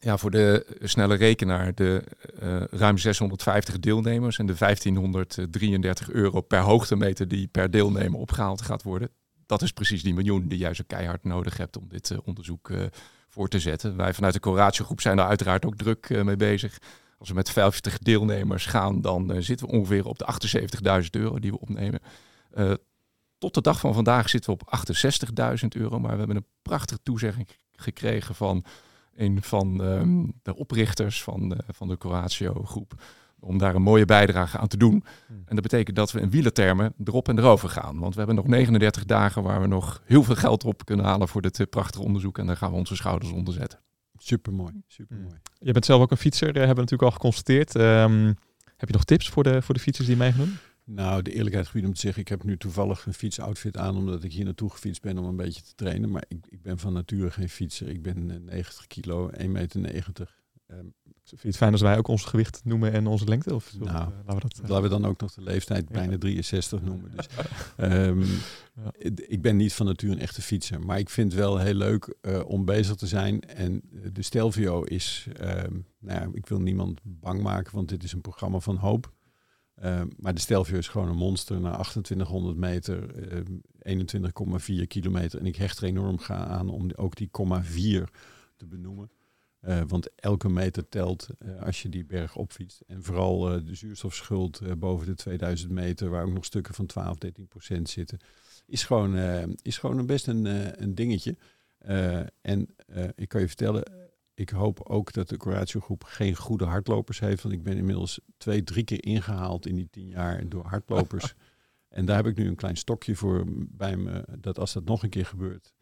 Ja, 0.00 0.16
voor 0.16 0.30
de 0.30 0.76
snelle 0.82 1.14
rekenaar, 1.14 1.74
de 1.74 2.04
uh, 2.42 2.62
ruim 2.70 2.98
650 2.98 3.78
deelnemers 3.78 4.38
en 4.38 4.46
de 4.46 4.54
1533 4.58 6.10
euro 6.10 6.40
per 6.40 6.60
hoogtemeter 6.60 7.28
die 7.28 7.46
per 7.46 7.70
deelnemer 7.70 8.20
opgehaald 8.20 8.62
gaat 8.62 8.82
worden 8.82 9.10
dat 9.48 9.62
is 9.62 9.72
precies 9.72 10.02
die 10.02 10.14
miljoen 10.14 10.48
die 10.48 10.58
jij 10.58 10.74
zo 10.74 10.84
keihard 10.86 11.24
nodig 11.24 11.56
hebt 11.56 11.76
om 11.76 11.88
dit 11.88 12.10
uh, 12.10 12.18
onderzoek 12.24 12.68
uh, 12.68 12.86
voor 13.28 13.48
te 13.48 13.58
zetten. 13.58 13.96
Wij 13.96 14.14
vanuit 14.14 14.34
de 14.34 14.40
Coratio-groep 14.40 15.00
zijn 15.00 15.16
daar 15.16 15.28
uiteraard 15.28 15.64
ook 15.64 15.76
druk 15.76 16.08
uh, 16.08 16.22
mee 16.22 16.36
bezig. 16.36 16.78
Als 17.18 17.28
we 17.28 17.34
met 17.34 17.50
50 17.50 17.98
deelnemers 17.98 18.66
gaan, 18.66 19.00
dan 19.00 19.42
zitten 19.42 19.66
we 19.66 19.72
ongeveer 19.72 20.04
op 20.04 20.18
de 20.18 20.26
78.000 21.02 21.10
euro 21.10 21.38
die 21.38 21.50
we 21.50 21.60
opnemen. 21.60 22.00
tot 23.38 23.54
de 23.54 23.60
dag 23.60 23.80
van 23.80 23.94
vandaag 23.94 24.28
zitten 24.28 24.52
we 24.52 24.58
op 24.60 24.78
68.000 25.62 25.66
euro, 25.68 25.98
maar 25.98 26.12
we 26.12 26.18
hebben 26.18 26.36
een 26.36 26.46
prachtige 26.62 27.02
toezegging 27.02 27.48
gekregen 27.72 28.34
van 28.34 28.64
een 29.14 29.42
van 29.42 29.80
um, 29.80 30.32
de 30.42 30.56
oprichters 30.56 31.22
van, 31.22 31.60
van 31.68 31.88
de 31.88 31.98
Coratio-groep 31.98 32.94
om 33.40 33.58
daar 33.58 33.74
een 33.74 33.82
mooie 33.82 34.04
bijdrage 34.04 34.58
aan 34.58 34.68
te 34.68 34.76
doen. 34.76 35.04
En 35.28 35.54
dat 35.54 35.62
betekent 35.62 35.96
dat 35.96 36.12
we 36.12 36.20
in 36.20 36.30
wielertermen 36.30 36.94
erop 37.04 37.28
en 37.28 37.38
erover 37.38 37.68
gaan. 37.68 37.98
Want 37.98 38.12
we 38.12 38.18
hebben 38.18 38.36
nog 38.36 38.46
39 38.46 39.04
dagen 39.04 39.42
waar 39.42 39.60
we 39.60 39.66
nog 39.66 40.02
heel 40.04 40.22
veel 40.22 40.34
geld 40.34 40.64
op 40.64 40.84
kunnen 40.84 41.04
halen 41.04 41.28
voor 41.28 41.42
dit 41.42 41.70
prachtige 41.70 42.04
onderzoek. 42.04 42.38
En 42.38 42.46
daar 42.46 42.56
gaan 42.56 42.70
we 42.70 42.76
onze 42.76 42.96
schouders 42.96 43.32
onder 43.32 43.54
zetten. 43.54 43.78
Supermooi, 44.16 44.82
supermooi. 44.86 45.36
Je 45.58 45.72
bent 45.72 45.84
zelf 45.84 46.02
ook 46.02 46.10
een 46.10 46.16
fietser, 46.16 46.46
hebben 46.46 46.68
we 46.68 46.80
natuurlijk 46.80 47.02
al 47.02 47.10
geconstateerd. 47.10 47.74
Ehm, 47.74 48.26
heb 48.76 48.88
je 48.88 48.94
nog 48.94 49.04
tips 49.04 49.28
voor 49.28 49.42
de, 49.42 49.62
voor 49.62 49.74
de 49.74 49.80
fietsers 49.80 50.06
die 50.06 50.16
meegaan? 50.16 50.58
Nou, 50.84 51.22
de 51.22 51.32
eerlijkheid 51.32 51.66
gebied 51.66 51.86
om 51.86 51.94
te 51.94 52.00
zeggen, 52.00 52.22
ik 52.22 52.28
heb 52.28 52.44
nu 52.44 52.56
toevallig 52.56 53.06
een 53.06 53.14
fietsoutfit 53.14 53.76
aan 53.76 53.96
omdat 53.96 54.24
ik 54.24 54.32
hier 54.32 54.44
naartoe 54.44 54.70
gefietst 54.70 55.02
ben 55.02 55.18
om 55.18 55.24
een 55.24 55.36
beetje 55.36 55.62
te 55.62 55.74
trainen. 55.74 56.10
Maar 56.10 56.24
ik, 56.28 56.46
ik 56.48 56.62
ben 56.62 56.78
van 56.78 56.92
nature 56.92 57.30
geen 57.30 57.48
fietser. 57.48 57.88
Ik 57.88 58.02
ben 58.02 58.44
90 58.44 58.86
kilo, 58.86 59.30
1,90 59.30 59.46
meter. 59.46 60.36
Um, 60.66 60.94
Vind 61.28 61.42
je 61.42 61.48
het 61.48 61.56
fijn 61.56 61.72
als 61.72 61.80
wij 61.80 61.98
ook 61.98 62.08
ons 62.08 62.24
gewicht 62.24 62.60
noemen 62.64 62.92
en 62.92 63.06
onze 63.06 63.24
lengte? 63.24 63.54
Of 63.54 63.74
nou, 63.78 63.90
laten, 63.90 64.34
we 64.34 64.40
dat, 64.40 64.60
uh... 64.62 64.68
laten 64.68 64.82
we 64.82 64.88
dan 64.88 65.04
ook 65.04 65.20
nog 65.20 65.32
de 65.32 65.42
leeftijd 65.42 65.88
bijna 65.88 66.18
63 66.18 66.82
noemen. 66.82 67.12
Dus, 67.16 67.26
um, 67.76 68.24
ja. 68.82 68.92
Ik 69.28 69.42
ben 69.42 69.56
niet 69.56 69.74
van 69.74 69.86
nature 69.86 70.12
een 70.12 70.20
echte 70.20 70.42
fietser. 70.42 70.80
Maar 70.80 70.98
ik 70.98 71.10
vind 71.10 71.32
het 71.32 71.40
wel 71.40 71.58
heel 71.58 71.74
leuk 71.74 72.14
uh, 72.22 72.40
om 72.46 72.64
bezig 72.64 72.94
te 72.94 73.06
zijn. 73.06 73.40
En 73.40 73.82
de 74.12 74.22
Stelvio 74.22 74.82
is, 74.82 75.26
um, 75.40 75.86
nou 75.98 76.20
ja, 76.20 76.28
ik 76.32 76.46
wil 76.46 76.60
niemand 76.60 77.00
bang 77.02 77.42
maken, 77.42 77.74
want 77.74 77.88
dit 77.88 78.02
is 78.02 78.12
een 78.12 78.20
programma 78.20 78.58
van 78.58 78.76
hoop. 78.76 79.12
Um, 79.84 80.08
maar 80.16 80.34
de 80.34 80.40
Stelvio 80.40 80.78
is 80.78 80.88
gewoon 80.88 81.08
een 81.08 81.16
monster 81.16 81.60
na 81.60 81.70
2800 81.70 82.56
meter, 82.56 83.06
21,4 83.78 84.86
kilometer. 84.86 85.38
En 85.38 85.46
ik 85.46 85.56
hecht 85.56 85.78
er 85.78 85.84
enorm 85.84 86.18
aan 86.26 86.68
om 86.68 86.90
ook 86.96 87.16
die 87.16 87.28
0,4 87.28 88.04
te 88.56 88.66
benoemen. 88.66 89.10
Uh, 89.62 89.80
want 89.86 90.14
elke 90.14 90.48
meter 90.48 90.88
telt 90.88 91.28
uh, 91.38 91.62
als 91.62 91.82
je 91.82 91.88
die 91.88 92.04
berg 92.04 92.36
opfietst. 92.36 92.80
En 92.86 93.02
vooral 93.02 93.54
uh, 93.54 93.66
de 93.66 93.74
zuurstofschuld 93.74 94.78
boven 94.78 95.06
de 95.06 95.14
2000 95.14 95.70
meter, 95.70 96.10
waar 96.10 96.24
ook 96.24 96.32
nog 96.32 96.44
stukken 96.44 96.74
van 96.74 96.86
12, 96.86 97.18
13 97.18 97.48
procent 97.48 97.88
zitten, 97.88 98.18
is 98.66 98.84
gewoon, 98.84 99.16
is 99.62 99.78
gewoon 99.78 99.98
een 99.98 100.06
best 100.06 100.26
een, 100.26 100.44
een 100.82 100.94
dingetje. 100.94 101.36
en 102.40 102.74
ik 103.14 103.28
kan 103.28 103.40
je 103.40 103.46
vertellen, 103.46 103.82
ik 104.34 104.50
hoop 104.50 104.80
ook 104.88 105.12
dat 105.12 105.28
de 105.28 105.36
Coratio 105.36 105.80
groep 105.80 106.04
geen 106.04 106.36
goede 106.36 106.64
hardlopers 106.64 107.20
heeft. 107.20 107.42
Want 107.42 107.54
ik 107.54 107.62
ben 107.62 107.76
inmiddels 107.76 108.20
twee, 108.36 108.64
drie 108.64 108.84
keer 108.84 109.04
ingehaald 109.04 109.66
in 109.66 109.74
die 109.74 109.88
tien 109.90 110.08
jaar 110.08 110.48
door 110.48 110.64
hardlopers. 110.64 111.34
en 111.88 112.04
daar 112.04 112.16
heb 112.16 112.26
ik 112.26 112.36
nu 112.36 112.46
een 112.46 112.54
klein 112.54 112.76
stokje 112.76 113.16
voor 113.16 113.44
bij 113.50 113.96
me, 113.96 114.24
dat 114.38 114.58
als 114.58 114.72
dat 114.72 114.84
nog 114.84 115.02
een 115.02 115.10
keer 115.10 115.26
gebeurt, 115.26 115.72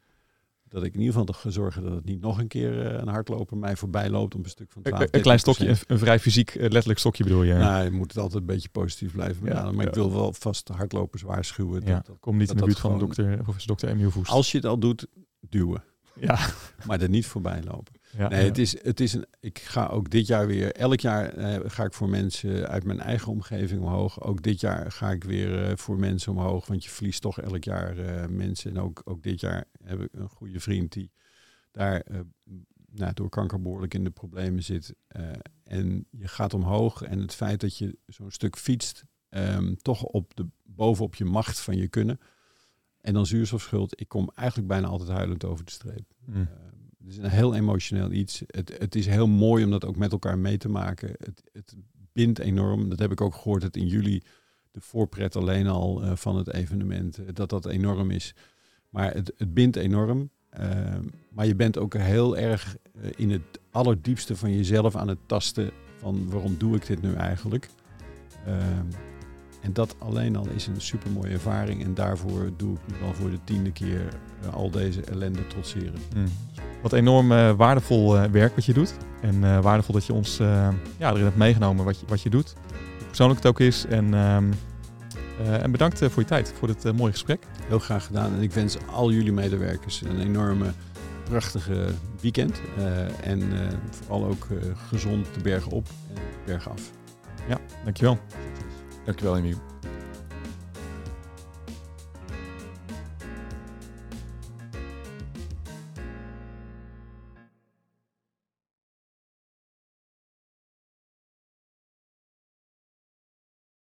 dat 0.68 0.85
ik 0.85 0.94
in 0.94 1.00
ieder 1.00 1.14
geval 1.14 1.35
ga 1.35 1.50
zorgen 1.50 1.83
dat 1.83 1.92
het 1.92 2.05
niet 2.05 2.20
nog 2.20 2.38
een 2.38 2.48
keer 2.48 2.72
uh, 2.72 2.98
een 3.00 3.09
hardloper 3.09 3.57
mij 3.57 3.76
voorbij 3.76 4.11
loopt 4.11 4.35
op 4.35 4.44
een 4.44 4.50
stuk 4.50 4.72
van 4.72 4.83
12. 4.83 5.02
Een, 5.02 5.09
een 5.11 5.20
klein 5.20 5.38
stokje, 5.38 5.68
een, 5.68 5.76
een, 5.87 5.98
vrij 5.98 6.18
fysiek, 6.18 6.55
uh, 6.55 6.62
letterlijk 6.62 6.98
stokje 6.98 7.24
bedoel 7.24 7.42
je? 7.42 7.55
Nou, 7.55 7.85
je 7.85 7.90
moet 7.90 8.09
het 8.09 8.18
altijd 8.18 8.40
een 8.40 8.46
beetje 8.46 8.68
positief 8.68 9.12
blijven 9.12 9.42
benaderen. 9.42 9.70
Ja, 9.70 9.76
maar 9.76 9.85
ja. 9.85 9.90
ik 9.90 9.96
wil 9.96 10.12
wel 10.12 10.33
vast 10.33 10.68
hardlopers 10.68 11.22
waarschuwen. 11.22 11.83
Ja, 11.85 11.94
dat, 11.94 12.07
dat, 12.07 12.16
kom 12.20 12.37
niet 12.37 12.50
in 12.50 12.57
de 12.57 12.64
buurt 12.64 12.79
van 12.79 12.98
dokter, 12.98 13.37
professor 13.37 13.68
dokter 13.68 13.88
Emiel 13.88 14.11
Voest. 14.11 14.31
Als 14.31 14.50
je 14.50 14.57
het 14.57 14.66
al 14.66 14.79
doet, 14.79 15.07
duwen. 15.40 15.85
Ja. 16.20 16.38
maar 16.87 17.00
er 17.00 17.09
niet 17.09 17.26
voorbij 17.26 17.62
lopen. 17.62 17.92
Ja, 18.16 18.29
nee, 18.29 18.44
Het 18.44 18.59
is, 18.59 18.83
het 18.83 19.00
is 19.00 19.12
een, 19.12 19.26
ik 19.40 19.59
ga 19.59 19.87
ook 19.87 20.11
dit 20.11 20.26
jaar 20.26 20.46
weer, 20.46 20.72
elk 20.72 21.00
jaar 21.00 21.29
eh, 21.29 21.70
ga 21.70 21.85
ik 21.85 21.92
voor 21.92 22.09
mensen 22.09 22.68
uit 22.68 22.85
mijn 22.85 23.00
eigen 23.00 23.33
omgeving 23.33 23.81
omhoog. 23.81 24.22
Ook 24.22 24.42
dit 24.42 24.61
jaar 24.61 24.92
ga 24.92 25.11
ik 25.11 25.24
weer 25.24 25.70
uh, 25.70 25.76
voor 25.76 25.98
mensen 25.98 26.33
omhoog, 26.33 26.66
want 26.66 26.85
je 26.85 26.90
verliest 26.90 27.20
toch 27.20 27.40
elk 27.40 27.64
jaar 27.64 27.98
uh, 27.98 28.26
mensen. 28.26 28.70
En 28.70 28.81
ook, 28.81 29.02
ook 29.05 29.22
dit 29.22 29.40
jaar 29.40 29.64
heb 29.83 30.00
ik 30.00 30.09
een 30.12 30.29
goede 30.29 30.61
vriend 30.61 30.92
die 30.92 31.11
daar 31.70 32.05
nou, 32.90 33.12
door 33.14 33.29
kanker 33.29 33.62
behoorlijk 33.62 33.94
in 33.94 34.05
de 34.05 34.11
problemen 34.11 34.62
zit. 34.62 34.94
en 35.64 36.07
je 36.11 36.29
gaat 36.29 36.55
omhoog 36.55 37.02
en 37.02 37.20
het 37.20 37.35
feit 37.35 37.61
dat 37.61 37.79
je 37.79 37.98
zo'n 38.07 38.31
stuk 38.31 38.57
fietst, 38.57 39.05
um, 39.31 39.76
toch 39.76 40.02
op 40.02 40.37
de, 40.37 40.46
bovenop 40.64 41.14
je 41.14 41.24
macht 41.24 41.61
van 41.61 41.76
je 41.76 41.88
kunnen. 41.88 42.20
En 43.00 43.12
dan 43.12 43.26
zuurstofschuld. 43.26 44.00
Ik 44.00 44.09
kom 44.09 44.31
eigenlijk 44.35 44.68
bijna 44.68 44.87
altijd 44.87 45.11
huilend 45.11 45.44
over 45.44 45.64
de 45.64 45.70
streep. 45.70 46.14
Mm. 46.24 46.48
Het 47.07 47.14
is 47.14 47.21
een 47.23 47.31
heel 47.31 47.55
emotioneel 47.55 48.12
iets. 48.12 48.42
Het, 48.47 48.79
het 48.79 48.95
is 48.95 49.07
heel 49.07 49.27
mooi 49.27 49.64
om 49.64 49.71
dat 49.71 49.85
ook 49.85 49.97
met 49.97 50.12
elkaar 50.12 50.38
mee 50.38 50.57
te 50.57 50.69
maken. 50.69 51.09
Het, 51.09 51.42
het 51.53 51.75
bindt 52.12 52.38
enorm. 52.38 52.88
Dat 52.88 52.99
heb 52.99 53.11
ik 53.11 53.21
ook 53.21 53.35
gehoord 53.35 53.62
dat 53.62 53.77
in 53.77 53.87
juli 53.87 54.23
de 54.71 54.81
voorpret 54.81 55.37
alleen 55.37 55.66
al 55.66 56.03
uh, 56.03 56.16
van 56.16 56.37
het 56.37 56.53
evenement, 56.53 57.19
uh, 57.19 57.27
dat 57.33 57.49
dat 57.49 57.66
enorm 57.66 58.11
is. 58.11 58.35
Maar 58.88 59.14
het, 59.14 59.33
het 59.37 59.55
bindt 59.55 59.77
enorm. 59.77 60.31
Uh, 60.61 60.95
maar 61.31 61.47
je 61.47 61.55
bent 61.55 61.79
ook 61.79 61.95
heel 61.95 62.37
erg 62.37 62.77
in 63.16 63.31
het 63.31 63.61
allerdiepste 63.71 64.37
van 64.37 64.57
jezelf 64.57 64.97
aan 64.97 65.09
het 65.09 65.19
tasten 65.27 65.71
van 65.97 66.31
waarom 66.31 66.59
doe 66.59 66.77
ik 66.77 66.87
dit 66.87 67.03
nu 67.03 67.14
eigenlijk. 67.14 67.69
En 69.61 69.73
dat 69.73 69.95
alleen 69.99 70.37
al 70.37 70.47
is 70.55 70.66
een 70.66 70.81
super 70.81 71.11
mooie 71.11 71.33
ervaring. 71.33 71.85
En 71.85 71.95
daarvoor 71.95 72.51
doe 72.57 72.75
ik 72.75 72.81
nu 72.87 73.07
al 73.07 73.14
voor 73.14 73.31
de 73.31 73.38
tiende 73.45 73.73
keer 73.73 74.09
al 74.53 74.71
deze 74.71 75.01
ellende 75.01 75.47
trotseren. 75.47 76.01
Mm. 76.16 76.27
Wat 76.83 76.92
enorm 76.92 77.33
uh, 77.33 77.53
waardevol 77.53 78.16
uh, 78.16 78.25
werk 78.25 78.55
wat 78.55 78.64
je 78.64 78.73
doet. 78.73 78.95
En 79.21 79.62
waardevol 79.62 79.95
dat 79.95 80.07
je 80.07 80.12
ons 80.12 80.37
ja, 80.99 81.11
erin 81.11 81.23
hebt 81.25 81.37
meegenomen 81.37 81.85
wat 81.85 82.01
je, 82.01 82.07
wat 82.09 82.23
je 82.23 82.31
doet. 82.31 82.55
Hoe 82.99 83.07
persoonlijk 83.07 83.40
het 83.42 83.49
ook 83.49 83.61
is. 83.61 83.87
En, 83.87 84.14
ehm, 84.14 84.53
en 85.62 85.71
bedankt 85.71 85.99
voor 85.99 86.23
je 86.23 86.29
tijd, 86.29 86.53
voor 86.59 86.69
dit 86.69 86.92
mooie 86.92 87.12
gesprek. 87.12 87.47
Heel 87.66 87.79
graag 87.79 88.07
gedaan. 88.07 88.35
En 88.35 88.42
ik 88.42 88.53
wens 88.53 88.77
al 88.92 89.12
jullie 89.12 89.33
medewerkers 89.33 90.03
een 90.03 90.21
enorme, 90.21 90.66
prachtige 91.25 91.87
weekend. 92.21 92.61
en 93.23 93.42
vooral 93.90 94.25
ook 94.25 94.47
gezond 94.88 95.27
de 95.35 95.40
bergen 95.40 95.73
op 95.73 95.87
en 96.09 96.14
de 96.14 96.21
bergen 96.45 96.71
af. 96.71 96.81
Ja, 97.49 97.59
dankjewel. 97.85 98.19
Dankjewel 99.07 99.37
Emiel. 99.37 99.75